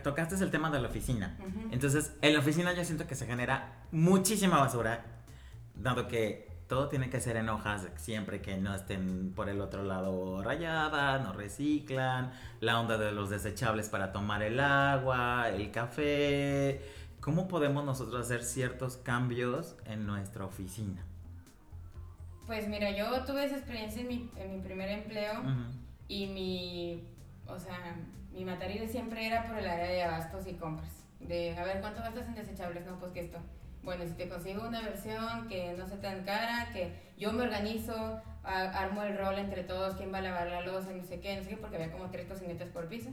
[0.04, 1.38] Tocaste el tema de la oficina.
[1.72, 5.04] Entonces, en la oficina yo siento que se genera muchísima basura,
[5.76, 9.84] dado que todo tiene que ser en hojas siempre que no estén por el otro
[9.84, 16.82] lado rayadas, no reciclan, la onda de los desechables para tomar el agua, el café.
[17.22, 21.04] ¿Cómo podemos nosotros hacer ciertos cambios en nuestra oficina?
[22.46, 25.42] Pues mira, yo tuve esa experiencia en mi, en mi primer empleo
[26.08, 27.04] y mi,
[27.48, 27.96] o sea,
[28.32, 31.06] mi materia siempre era por el área de abastos y compras.
[31.20, 32.86] De, a ver, ¿cuánto gastas en desechables?
[32.86, 33.40] No, pues que esto.
[33.84, 38.22] Bueno, si te consigo una versión que no sea tan cara, que yo me organizo,
[38.44, 41.44] armo el rol entre todos, quién va a lavar la losa, no sé qué, no
[41.44, 43.10] sé qué, porque había como tres cocinetas por piso.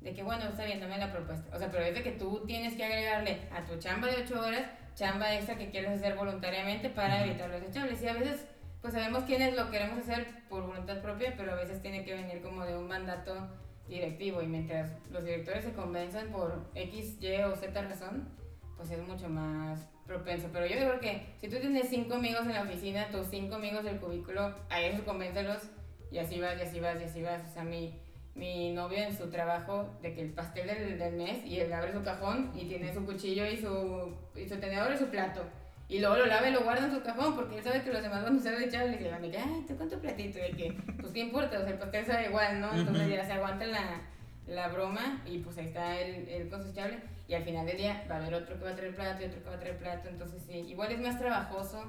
[0.00, 1.54] De que, bueno, está bien, dame la propuesta.
[1.54, 4.40] O sea, pero es de que tú tienes que agregarle a tu chamba de 8
[4.40, 4.62] horas,
[4.94, 8.02] chamba extra que quieres hacer voluntariamente para evitar los desechables.
[8.02, 8.46] Y a veces,
[8.80, 12.42] pues sabemos quiénes lo queremos hacer por voluntad propia, pero a veces tiene que venir
[12.42, 13.48] como de un mandato
[13.88, 18.28] directivo y mientras los directores se convencen por X, Y o Z razón,
[18.76, 20.48] pues es mucho más propenso.
[20.52, 23.84] Pero yo creo que si tú tienes cinco amigos en la oficina, tus cinco amigos
[23.84, 25.62] del cubículo, a ellos convéncelos
[26.10, 27.42] y así vas, y así vas, y así vas.
[27.48, 27.98] O sea, mi,
[28.34, 31.92] mi novio en su trabajo, de que el pastel del, del mes, y él abre
[31.92, 34.16] su cajón y tiene su cuchillo y su
[34.60, 35.42] tenedor y su plato.
[35.88, 38.02] Y luego lo lava y lo guarda en su cajón porque él sabe que los
[38.02, 39.00] demás van a usar desechables.
[39.00, 40.38] Y le van a decir, ay, ¿tú con tu platito?
[40.38, 41.58] Y que, pues, ¿qué importa?
[41.58, 42.74] O sea, el pastel sabe igual, ¿no?
[42.74, 44.02] Entonces ya se aguanta la,
[44.46, 46.98] la broma y pues ahí está el, el cosechable.
[47.26, 49.26] Y al final del día va a haber otro que va a traer plato y
[49.26, 50.08] otro que va a traer plato.
[50.10, 51.82] Entonces, sí, igual es más trabajoso,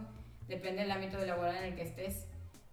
[0.48, 2.26] depende del ámbito de laboral en el que estés.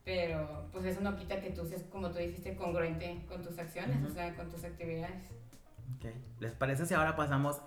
[0.05, 3.97] Pero pues eso no quita que tú seas, como tú dijiste, congruente con tus acciones,
[3.99, 4.07] Ujú.
[4.07, 5.25] o sea, con tus actividades.
[5.97, 6.13] Ok.
[6.39, 7.61] ¿Les parece si ahora pasamos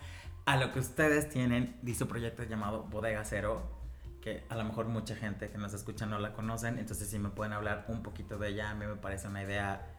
[0.45, 3.77] a lo que ustedes tienen de su proyecto llamado Bodega Cero?
[4.21, 7.29] Que a lo mejor mucha gente que nos escucha no la conocen, entonces si me
[7.29, 9.95] pueden hablar un poquito de ella, a mí me parece una idea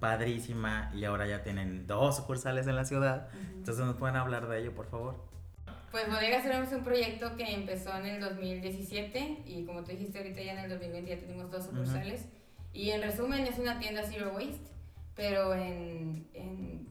[0.00, 4.60] padrísima y ahora ya tienen dos sucursales en la ciudad, entonces nos pueden hablar de
[4.60, 5.26] ello, por favor.
[5.90, 10.18] Pues Bodega Cero es un proyecto que empezó en el 2017 y como tú dijiste
[10.18, 12.26] ahorita ya en el 2020 ya tenemos dos sucursales.
[12.74, 14.70] Y en resumen es una tienda Zero Waste,
[15.14, 16.86] pero en, en,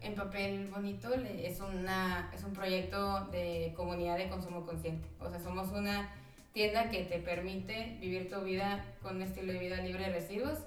[0.00, 5.08] en papel bonito es, una, es un proyecto de comunidad de consumo consciente.
[5.20, 6.12] O sea, somos una
[6.52, 10.58] tienda que te permite vivir tu vida con un estilo de vida libre de residuos.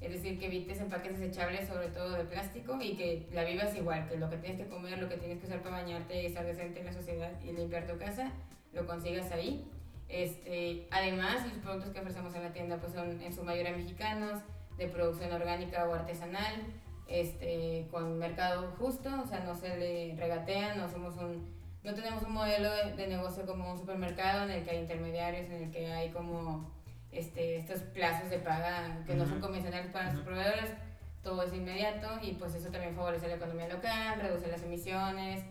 [0.00, 4.08] Es decir, que evites empaques desechables, sobre todo de plástico, y que la vivas igual,
[4.08, 6.46] que lo que tienes que comer, lo que tienes que usar para bañarte y estar
[6.46, 8.30] decente en la sociedad y limpiar tu casa,
[8.72, 9.68] lo consigas ahí.
[10.08, 14.40] Este, además, los productos que ofrecemos en la tienda pues son en su mayoría mexicanos,
[14.76, 16.54] de producción orgánica o artesanal,
[17.08, 21.48] este, con mercado justo, o sea, no se le regatean, no somos un,
[21.82, 25.46] no tenemos un modelo de, de negocio como un supermercado en el que hay intermediarios,
[25.46, 26.70] en el que hay como
[27.10, 30.34] este, estos plazos de paga que no son convencionales para nuestros Ujú.
[30.36, 30.70] proveedores,
[31.22, 35.42] todo es inmediato y pues eso también favorece la economía local, reduce las emisiones,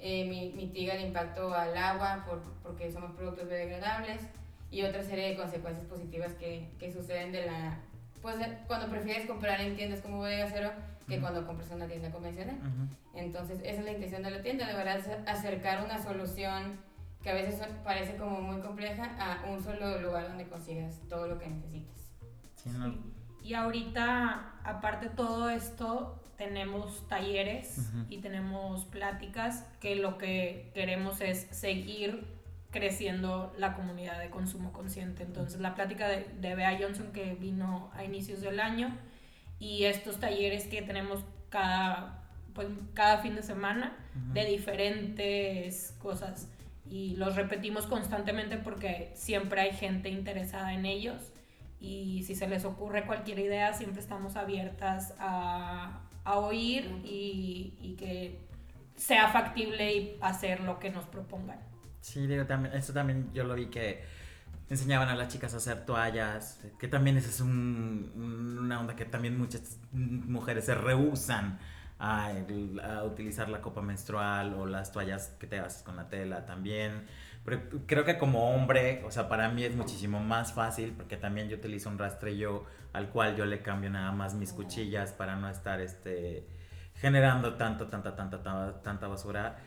[0.00, 4.20] eh, mi- mitiga el impacto al agua por, porque somos productos biodegradables
[4.70, 7.78] y otra serie de consecuencias positivas que, que suceden de la
[8.24, 10.70] pues de- cuando prefieres comprar en tiendas como Bodega Cero
[11.06, 11.20] que Ujú.
[11.20, 12.56] cuando compras en una tienda convencional.
[12.56, 13.18] Ujú.
[13.18, 16.80] Entonces, esa es la intención de la tienda, de verdad acercar una solución
[17.22, 21.38] que a veces parece como muy compleja a un solo lugar donde consigas todo lo
[21.38, 22.00] que necesitas.
[22.56, 22.94] Sí, no.
[23.42, 28.06] Y ahorita, aparte de todo esto, tenemos talleres Ujú.
[28.08, 32.26] y tenemos pláticas que lo que queremos es seguir
[32.74, 35.22] creciendo la comunidad de consumo consciente.
[35.22, 38.98] Entonces, la plática de, de Bea Johnson que vino a inicios del año
[39.60, 43.96] y estos talleres que tenemos cada, pues, cada fin de semana
[44.32, 46.48] de diferentes cosas
[46.90, 51.32] y los repetimos constantemente porque siempre hay gente interesada en ellos
[51.80, 57.94] y si se les ocurre cualquier idea siempre estamos abiertas a, a oír y, y
[57.94, 58.40] que
[58.96, 61.73] sea factible y hacer lo que nos propongan.
[62.04, 64.04] Sí, digo, también, esto también yo lo vi que
[64.68, 69.04] enseñaban a las chicas a hacer toallas, que también esa es un- una onda que
[69.06, 71.58] también muchas mujeres se rehusan
[71.98, 72.30] a,
[72.84, 77.06] a utilizar la copa menstrual o las toallas que te haces con la tela también.
[77.44, 81.48] Pero creo que como hombre, o sea, para mí es muchísimo más fácil porque también
[81.48, 85.48] yo utilizo un rastrillo al cual yo le cambio nada más mis cuchillas para no
[85.50, 86.46] estar este
[86.96, 89.58] generando tanto, tanta, tanta, tanta, tanta basura.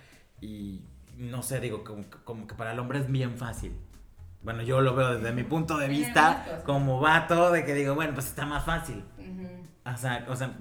[0.42, 0.82] Y
[1.18, 3.76] no sé, digo, como, como que para el hombre es bien fácil.
[4.42, 8.14] Bueno, yo lo veo desde mi punto de vista como vato, de que digo, bueno,
[8.14, 9.04] pues está más fácil.
[9.86, 10.58] O sea, o sea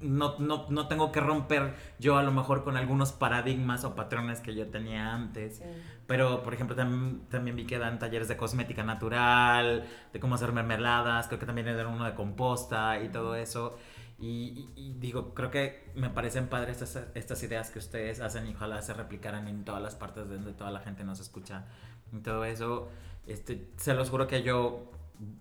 [0.00, 4.40] no, no, no tengo que romper yo a lo mejor con algunos paradigmas o patrones
[4.40, 5.58] que yo tenía antes.
[5.58, 5.64] Sí.
[6.06, 10.52] Pero, por ejemplo, también, también vi que dan talleres de cosmética natural, de cómo hacer
[10.52, 13.78] mermeladas, creo que también dan uno de composta y todo eso.
[14.20, 18.46] Y, y- y digo, creo que me parecen padres estas, estas ideas que ustedes hacen
[18.46, 21.64] y ojalá se replicaran en todas las partes de donde toda la gente nos escucha.
[22.12, 22.88] Y todo eso,
[23.26, 24.90] este, se los juro que yo,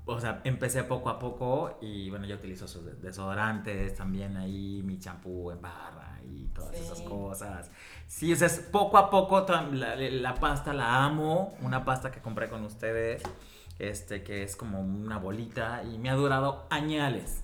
[0.06, 4.82] o sea, empecé poco a poco y bueno, yo utilizo sus de- desodorantes también ahí,
[4.84, 6.84] mi champú en barra y todas Sí.
[6.84, 7.72] esas cosas.
[8.08, 12.22] Sí, o sea, es poco a poco la, la pasta la amo, una pasta que
[12.22, 13.24] compré con ustedes,
[13.78, 17.44] este, que es como una bolita y me ha durado añales.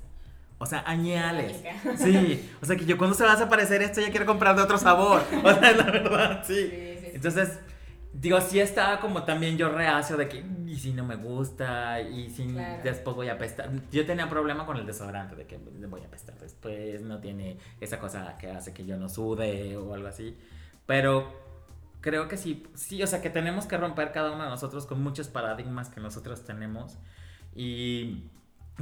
[0.65, 1.61] O sea, añales.
[1.97, 4.63] Sí, o sea que yo cuando se va a desaparecer esto ya quiero comprar de
[4.63, 5.21] otro sabor.
[5.43, 6.55] O sea, la verdad, sí.
[6.55, 7.11] Sí, sí, sí.
[7.13, 7.59] Entonces,
[8.13, 12.29] digo, sí estaba como también yo reacio de que, y si no me gusta, y
[12.31, 12.81] si Claro.
[12.83, 13.69] después voy a apestar.
[13.91, 17.99] Yo tenía problema con el desodorante, de que voy a apestar después, no tiene esa
[17.99, 20.35] cosa que hace que yo no sude o algo así.
[20.87, 21.31] Pero
[22.01, 25.01] creo que sí, sí, o sea, que tenemos que romper cada uno de nosotros con
[25.03, 26.97] muchos paradigmas que nosotros tenemos.
[27.55, 28.29] Y,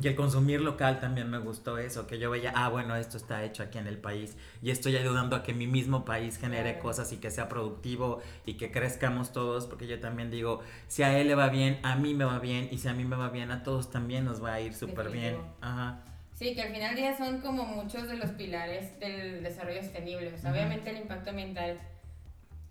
[0.02, 3.44] y el consumir local también me gustó eso, que yo veía, ah, bueno, esto está
[3.44, 7.12] hecho aquí en el país y estoy ayudando a que mi mismo país genere cosas
[7.14, 11.28] y que sea productivo y que crezcamos todos, porque yo también digo, si a él
[11.28, 13.52] le va bien, a mí me va bien y si a mí me va bien,
[13.52, 15.38] a todos también nos va a ir súper bien.
[15.62, 16.02] Ajá.
[16.34, 20.34] Sí, que al final del día son como muchos de los pilares del desarrollo sostenible.
[20.34, 21.80] O sea, obviamente el impacto ambiental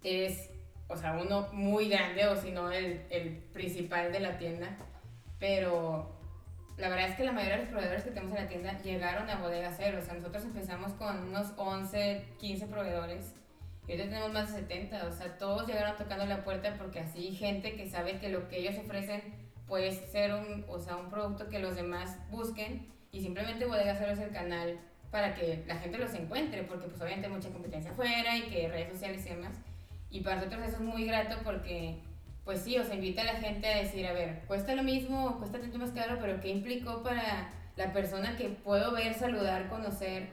[0.03, 0.51] es
[0.93, 4.77] o sea, uno muy grande o si no el, el principal de la tienda,
[5.39, 6.22] pero
[6.79, 9.29] la verdad es que la mayoría de los proveedores que tenemos en la tienda llegaron
[9.29, 9.99] a bodega cero.
[10.01, 13.35] O sea, nosotros empezamos con unos 11, 15 proveedores
[13.87, 15.07] y ahorita tenemos más de 70.
[15.07, 18.59] O sea, todos llegaron tocando la puerta porque así gente que sabe que lo que
[18.59, 19.23] ellos ofrecen
[19.67, 24.13] puede ser un, o sea, un producto que los demás busquen y simplemente bodega cero
[24.13, 24.79] es el canal
[25.11, 28.69] para que la gente los encuentre, porque pues obviamente hay mucha competencia afuera y que
[28.69, 29.55] redes sociales y demás.
[30.11, 31.99] Y para nosotros eso es muy grato porque
[32.45, 35.39] pues sí, o sea, invita a la gente a decir, a ver, cuesta lo mismo,
[35.39, 40.29] cuesta tanto más caro, pero ¿qué implicó para la persona que puedo ver, saludar, conocer,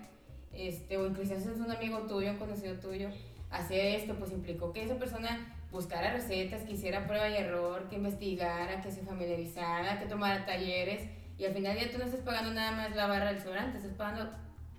[0.54, 3.10] este, o incluso si es un amigo tuyo, un conocido tuyo,
[3.52, 7.98] hacer esto, pues implicó que esa persona buscara recetas, que hiciera prueba y error, que
[7.98, 11.08] investigara, que se familiarizara, que tomara talleres,
[11.38, 13.94] y al final ya tú no estás pagando nada más la barra del restaurante, estás
[13.94, 14.32] pagando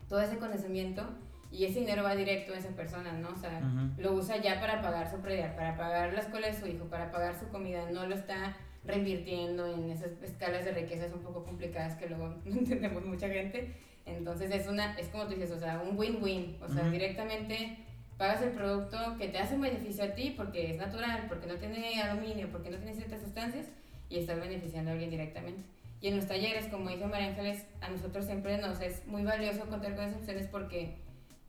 [0.09, 1.09] todo ese conocimiento
[1.53, 3.31] y ese dinero va directo a esa persona, ¿no?
[3.31, 3.61] O sea,
[3.99, 7.11] lo usa ya para pagar su predial, para pagar la escuela de su hijo, para
[7.11, 11.97] pagar su comida, no lo está reinvirtiendo en esas escalas de riquezas un poco complicadas
[11.97, 13.75] que luego no entendemos mucha gente.
[14.07, 17.79] Entonces es una, es como tú dices, o sea, un win-win, o sea, directamente
[18.17, 21.55] pagas el producto que te hace un beneficio a ti porque es natural, porque no
[21.57, 23.67] tiene aluminio, porque no tiene ciertas sustancias
[24.09, 25.63] y estás beneficiando a alguien directamente.
[26.01, 29.67] Y en los talleres, como dice María Ángeles, a nosotros siempre nos es muy valioso
[29.67, 30.97] contar con esas opciones porque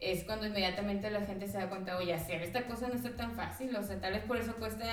[0.01, 3.33] es cuando inmediatamente la gente se da cuenta, oye, hacer esta cosa no está tan
[3.33, 4.85] fácil, o sea, tal vez por eso cuesta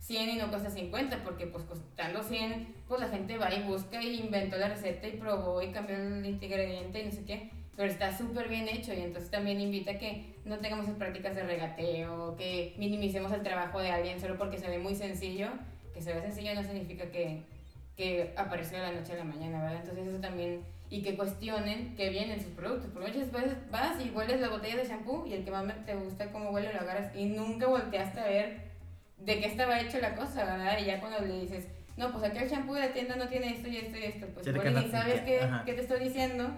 [0.00, 4.02] 100 y no cuesta 50, porque pues costando 100, pues la gente va y busca
[4.02, 7.90] y inventó la receta y probó y cambió el ingrediente y no sé qué, pero
[7.90, 11.42] está súper bien hecho y entonces también invita a que no tengamos esas prácticas de
[11.42, 15.48] regateo, que minimicemos el trabajo de alguien solo porque se ve muy sencillo,
[15.94, 17.44] que se ve sencillo no significa que,
[17.96, 19.80] que apareció de la noche a la mañana, ¿verdad?
[19.80, 20.60] Entonces eso también
[20.90, 22.90] y que cuestionen qué vienen sus productos.
[22.92, 25.94] Porque muchas veces vas y hueles la botella de shampoo y el que más te
[25.94, 28.70] gusta cómo huele lo agarras y nunca volteaste a ver
[29.18, 30.78] de qué estaba hecho la cosa, ¿verdad?
[30.80, 33.54] Y ya cuando le dices, no, pues aquí el shampoo de la tienda no tiene
[33.54, 36.50] esto y esto y esto, pues ni sabes qué, qué, te estoy diciendo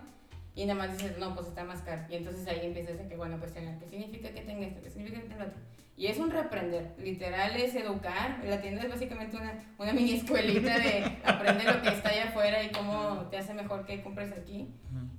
[0.54, 2.02] y nada más dices, no, pues está más caro.
[2.08, 5.20] Y entonces ahí empiezas a que, bueno, cuestionar qué significa que tenga esto, qué significa
[5.20, 5.58] que tenga otro.
[6.02, 8.40] Y es un reaprender, literal es educar.
[8.42, 12.60] La tienda es básicamente una, una mini escuelita de aprender lo que está allá afuera
[12.60, 14.66] y cómo te hace mejor que compres aquí.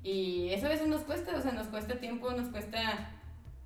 [0.04, 3.12] Y eso a veces nos cuesta, o sea, nos cuesta tiempo, nos cuesta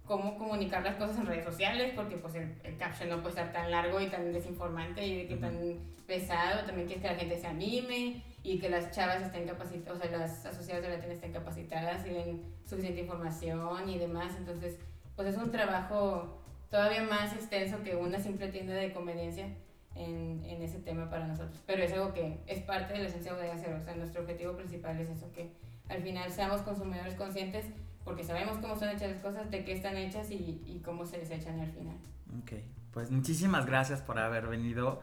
[0.06, 3.52] cómo comunicar las cosas en redes sociales, porque pues el, el caption no puede estar
[3.52, 5.58] tan largo y tan desinformante y de que tan
[6.06, 6.68] pesado.
[6.68, 10.18] También quieres que la gente se anime y que las chavas estén capacitadas, o sea,
[10.20, 14.36] las asociadas de la tienda estén capacitadas y den suficiente información y demás.
[14.38, 14.78] Entonces,
[15.16, 19.48] pues es un trabajo todavía más extenso que una simple tienda de conveniencia
[19.96, 21.62] en, en, ese tema para nosotros.
[21.66, 23.74] Pero es algo que es parte de la esencia de hacer.
[23.74, 25.52] O sea, nuestro objetivo principal es eso, que
[25.90, 27.66] al final seamos consumidores conscientes
[28.04, 31.18] porque sabemos cómo son hechas las cosas, de qué están hechas y, y cómo se
[31.18, 31.98] desechan al final.
[32.42, 32.54] Ok,
[32.94, 35.02] pues muchísimas gracias por haber venido.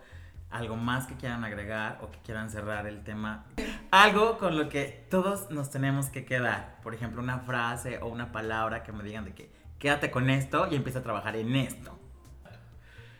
[0.50, 3.44] ¿Algo más que quieran agregar o que quieran cerrar el tema?
[3.90, 6.80] Algo con lo que todos nos tenemos que quedar.
[6.82, 9.50] Por ejemplo, una frase o una palabra que me digan de que
[9.85, 11.99] quédate con esto y empieza a trabajar en esto.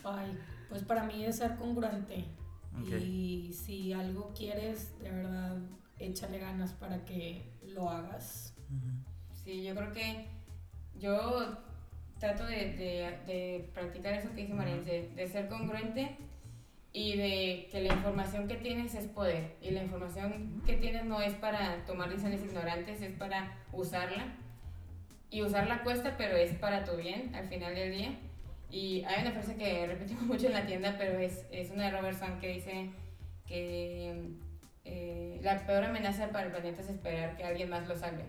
[0.03, 0.39] Ay,
[0.71, 2.25] pues para mí es ser congruente.
[2.89, 5.59] Y si algo quieres, de verdad,
[5.99, 8.55] échale ganas para que lo hagas.
[9.35, 10.27] Sí, yo creo que
[10.99, 11.59] yo
[12.19, 12.73] trato de,
[13.27, 16.17] de, practicar eso que dice María, de, de, ser congruente
[16.95, 19.55] y de que la información que tienes es poder.
[19.61, 24.35] Y la información que tienes no es para tomar decisiones ignorantes, es para usarla
[25.35, 28.11] y usarla cuesta, pero es para tu bien al final del día.
[28.71, 31.91] Y hay una frase que repetimos mucho en la tienda, pero es, es una de
[31.91, 32.91] Robertson que dice
[33.45, 34.31] que
[34.85, 38.23] eh, la peor amenaza para el planeta es esperar que alguien más lo salve.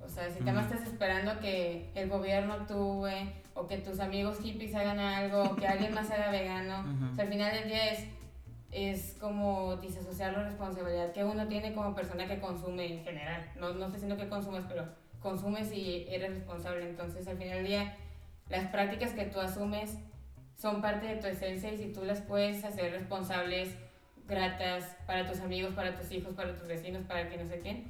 [0.00, 3.10] O sea, si te más estás esperando que el gobierno actúe
[3.54, 7.24] o que tus amigos hippies hagan algo o que alguien más haga vegano, o sea,
[7.24, 8.04] al final del día es,
[8.70, 13.44] es como disasociar la responsabilidad que uno tiene como persona que consume en general.
[13.58, 14.86] No, no estoy diciendo que consumes, pero
[15.24, 16.88] consumes y eres responsable.
[16.88, 17.96] Entonces, al final del día,
[18.50, 19.96] las prácticas que tú asumes
[20.56, 23.74] son parte de tu esencia y si tú las puedes hacer responsables,
[24.28, 27.84] gratas para tus amigos, para tus hijos, para tus vecinos, para que no sé quién,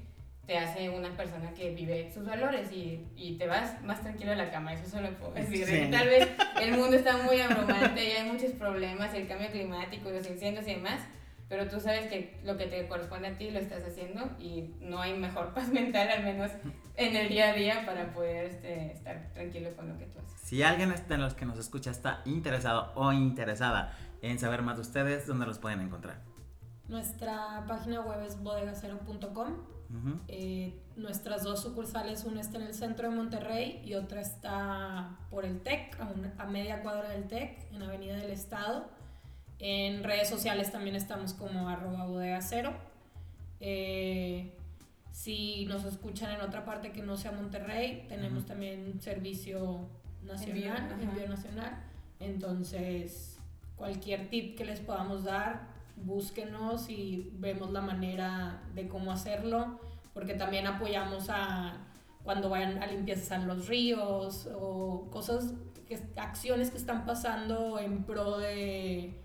[0.47, 4.37] te hace una persona que vive sus valores y, y te vas más tranquilo a
[4.37, 4.73] la cama.
[4.73, 5.91] Eso solo puedo decir.
[5.91, 6.29] Tal vez
[6.61, 10.75] el mundo está muy abrumante y hay muchos problemas, el cambio climático, los incendios y
[10.75, 11.01] demás
[11.57, 15.01] pero tú sabes que lo que te corresponde a ti lo estás haciendo y no
[15.01, 16.51] hay mejor paz mental, al menos
[16.97, 20.41] en el día a día, para poder este, estar tranquilo con lo que tú haces.
[20.41, 24.83] Si alguien de los que nos escucha está interesado o interesada en saber más de
[24.83, 26.23] ustedes, ¿dónde los pueden encontrar?
[26.89, 29.75] Nuestra página web es bodegacero.com
[30.27, 35.45] Eh, nuestras dos sucursales, una está en el centro de Monterrey y otra está por
[35.45, 35.97] el TEC,
[36.39, 38.89] a, media cuadra del TEC, en Avenida del Estado.
[39.67, 42.75] En redes sociales también estamos como arroba bodega cero.
[43.61, 44.53] Eh,
[45.11, 49.89] si nos escuchan en otra parte que no sea Monterrey, tenemos también servicio
[50.23, 51.83] nacional, envío nacional.
[52.21, 53.39] Entonces,
[53.75, 55.63] cualquier tip que les podamos dar,
[55.97, 59.81] búsquenos y vemos la manera de cómo hacerlo,
[60.13, 61.79] porque también apoyamos a
[62.23, 65.55] cuando vayan a limpiezar los ríos o cosas,
[65.89, 69.24] que, acciones que están pasando en pro de,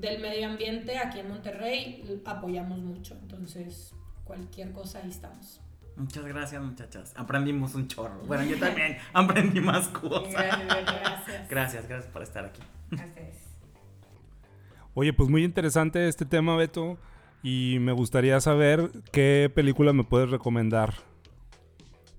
[0.00, 3.16] del medio ambiente aquí en Monterrey, apoyamos mucho.
[3.20, 3.94] Entonces,
[4.24, 5.60] cualquier cosa ahí estamos.
[5.96, 7.12] Muchas gracias, muchachas.
[7.16, 8.20] Aprendimos un chorro.
[8.26, 10.32] Bueno, yo también aprendí más cosas.
[10.32, 12.62] Gracias, gracias, gracias por estar aquí.
[12.90, 13.50] Gracias.
[14.94, 16.98] Oye, pues muy interesante este tema, Beto.
[17.42, 20.94] Y me gustaría saber qué película me puedes recomendar.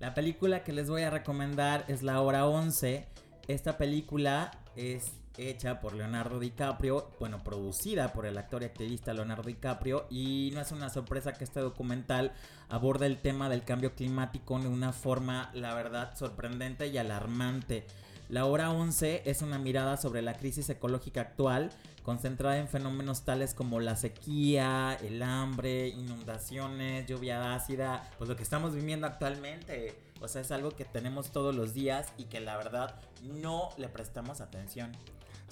[0.00, 3.06] La película que les voy a recomendar es La Hora 11.
[3.46, 9.44] Esta película es hecha por Leonardo DiCaprio, bueno, producida por el actor y activista Leonardo
[9.44, 12.32] DiCaprio, y no es una sorpresa que este documental
[12.68, 17.86] aborda el tema del cambio climático de una forma, la verdad, sorprendente y alarmante.
[18.28, 21.70] La hora 11 es una mirada sobre la crisis ecológica actual,
[22.02, 28.42] concentrada en fenómenos tales como la sequía, el hambre, inundaciones, lluvia ácida, pues lo que
[28.42, 29.94] estamos viviendo actualmente.
[30.22, 33.88] O sea, es algo que tenemos todos los días y que la verdad no le
[33.88, 34.92] prestamos atención.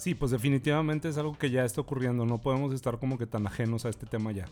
[0.01, 3.45] Sí, pues definitivamente es algo que ya está ocurriendo, no podemos estar como que tan
[3.45, 4.45] ajenos a este tema ya.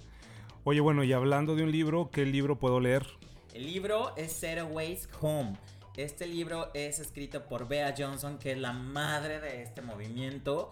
[0.64, 3.08] Oye, bueno, y hablando de un libro, ¿qué libro puedo leer?
[3.56, 5.58] El libro es Zero Waste Home
[6.00, 10.72] este libro es escrito por Bea Johnson, que es la madre de este movimiento.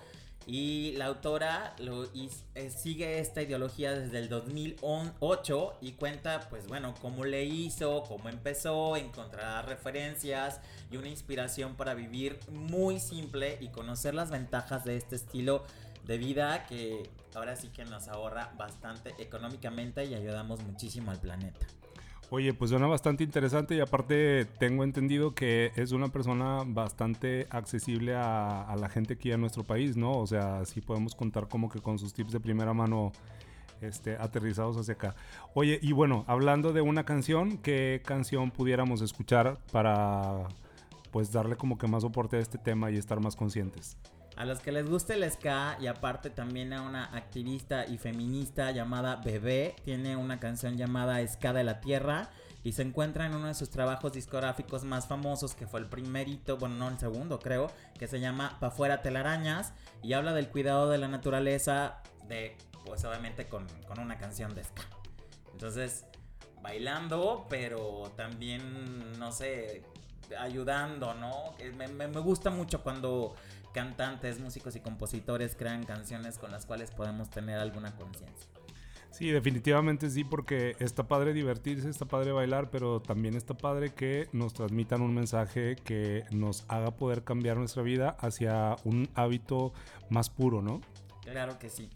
[0.49, 6.95] Y la autora lo, eh, sigue esta ideología desde el 2008 y cuenta, pues bueno,
[7.01, 13.67] cómo le hizo, cómo empezó, encontrar referencias y una inspiración para vivir muy simple y
[13.67, 15.65] conocer las ventajas de este estilo
[16.05, 21.67] de vida que ahora sí que nos ahorra bastante económicamente y ayudamos muchísimo al planeta.
[22.29, 28.15] Oye, pues suena bastante interesante y aparte tengo entendido que es una persona bastante accesible
[28.15, 30.11] a, la gente aquí en nuestro país, ¿no?
[30.11, 33.13] O sea, sí podemos contar como que con sus tips de primera mano
[33.79, 35.15] este, aterrizados hacia acá.
[35.53, 40.49] Oye, y bueno, hablando de una canción, ¿qué canción pudiéramos escuchar para
[41.11, 43.97] pues darle como que más soporte a este tema y estar más conscientes?
[44.37, 48.69] A los que les guste el ska y aparte también a una activista y feminista
[48.69, 52.29] llamada Bebé, tiene una canción llamada Ska de la Tierra
[52.63, 56.57] y se encuentra en uno de sus trabajos discográficos más famosos que fue el primerito,
[56.57, 59.73] bueno no el segundo creo, que se llama Pa' fuera telarañas
[60.03, 63.65] y habla del cuidado de la naturaleza de pues obviamente con,
[63.99, 64.83] una canción de ska.
[65.51, 66.05] Entonces
[66.61, 69.81] bailando pero también no sé
[70.39, 71.55] ayudando, ¿no?
[71.75, 73.35] Me, me, me gusta mucho cuando
[73.73, 78.49] cantantes, músicos y compositores crean canciones con las cuales podemos tener alguna conciencia.
[79.11, 84.29] Sí, definitivamente sí, porque está padre divertirse, está padre bailar, pero también está padre que
[84.31, 89.73] nos transmitan un mensaje que nos haga poder cambiar nuestra vida hacia un hábito
[90.09, 90.81] más puro, ¿no?
[91.21, 91.89] Claro que sí.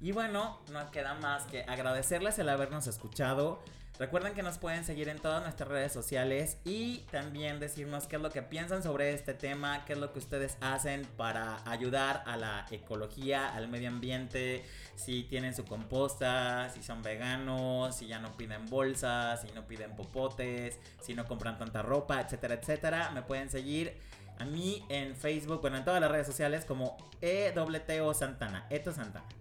[0.00, 3.62] Y bueno, no queda más que agradecerles el habernos escuchado.
[4.00, 8.22] Recuerden que nos pueden seguir en todas nuestras redes sociales y también decirnos qué es
[8.22, 12.38] lo que piensan sobre este tema, qué es lo que ustedes hacen para ayudar a
[12.38, 14.64] la ecología, al medio ambiente,
[14.96, 19.94] si tienen su composta, si son veganos, si ya no piden bolsas, si no piden
[19.94, 23.10] popotes, si no compran tanta ropa, etcétera, etcétera.
[23.10, 23.98] Me pueden seguir
[24.38, 29.39] a mí en Facebook, bueno, en todas las redes sociales como EWTO Santana, Eto Santana.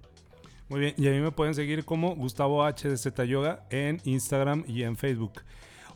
[0.70, 4.64] Muy bien, y a mí me pueden seguir como Gustavo H de Yoga en Instagram
[4.68, 5.42] y en Facebook.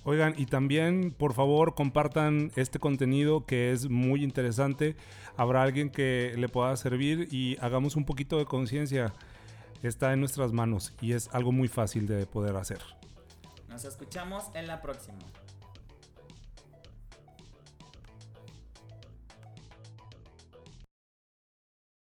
[0.04, 4.96] Oigan, y también por favor compartan este contenido que es muy interesante.
[5.38, 9.14] Habrá alguien que le pueda servir y hagamos un poquito de conciencia.
[9.84, 12.80] Está en nuestras manos y es algo muy fácil de poder hacer.
[13.70, 15.20] Nos escuchamos en la próxima.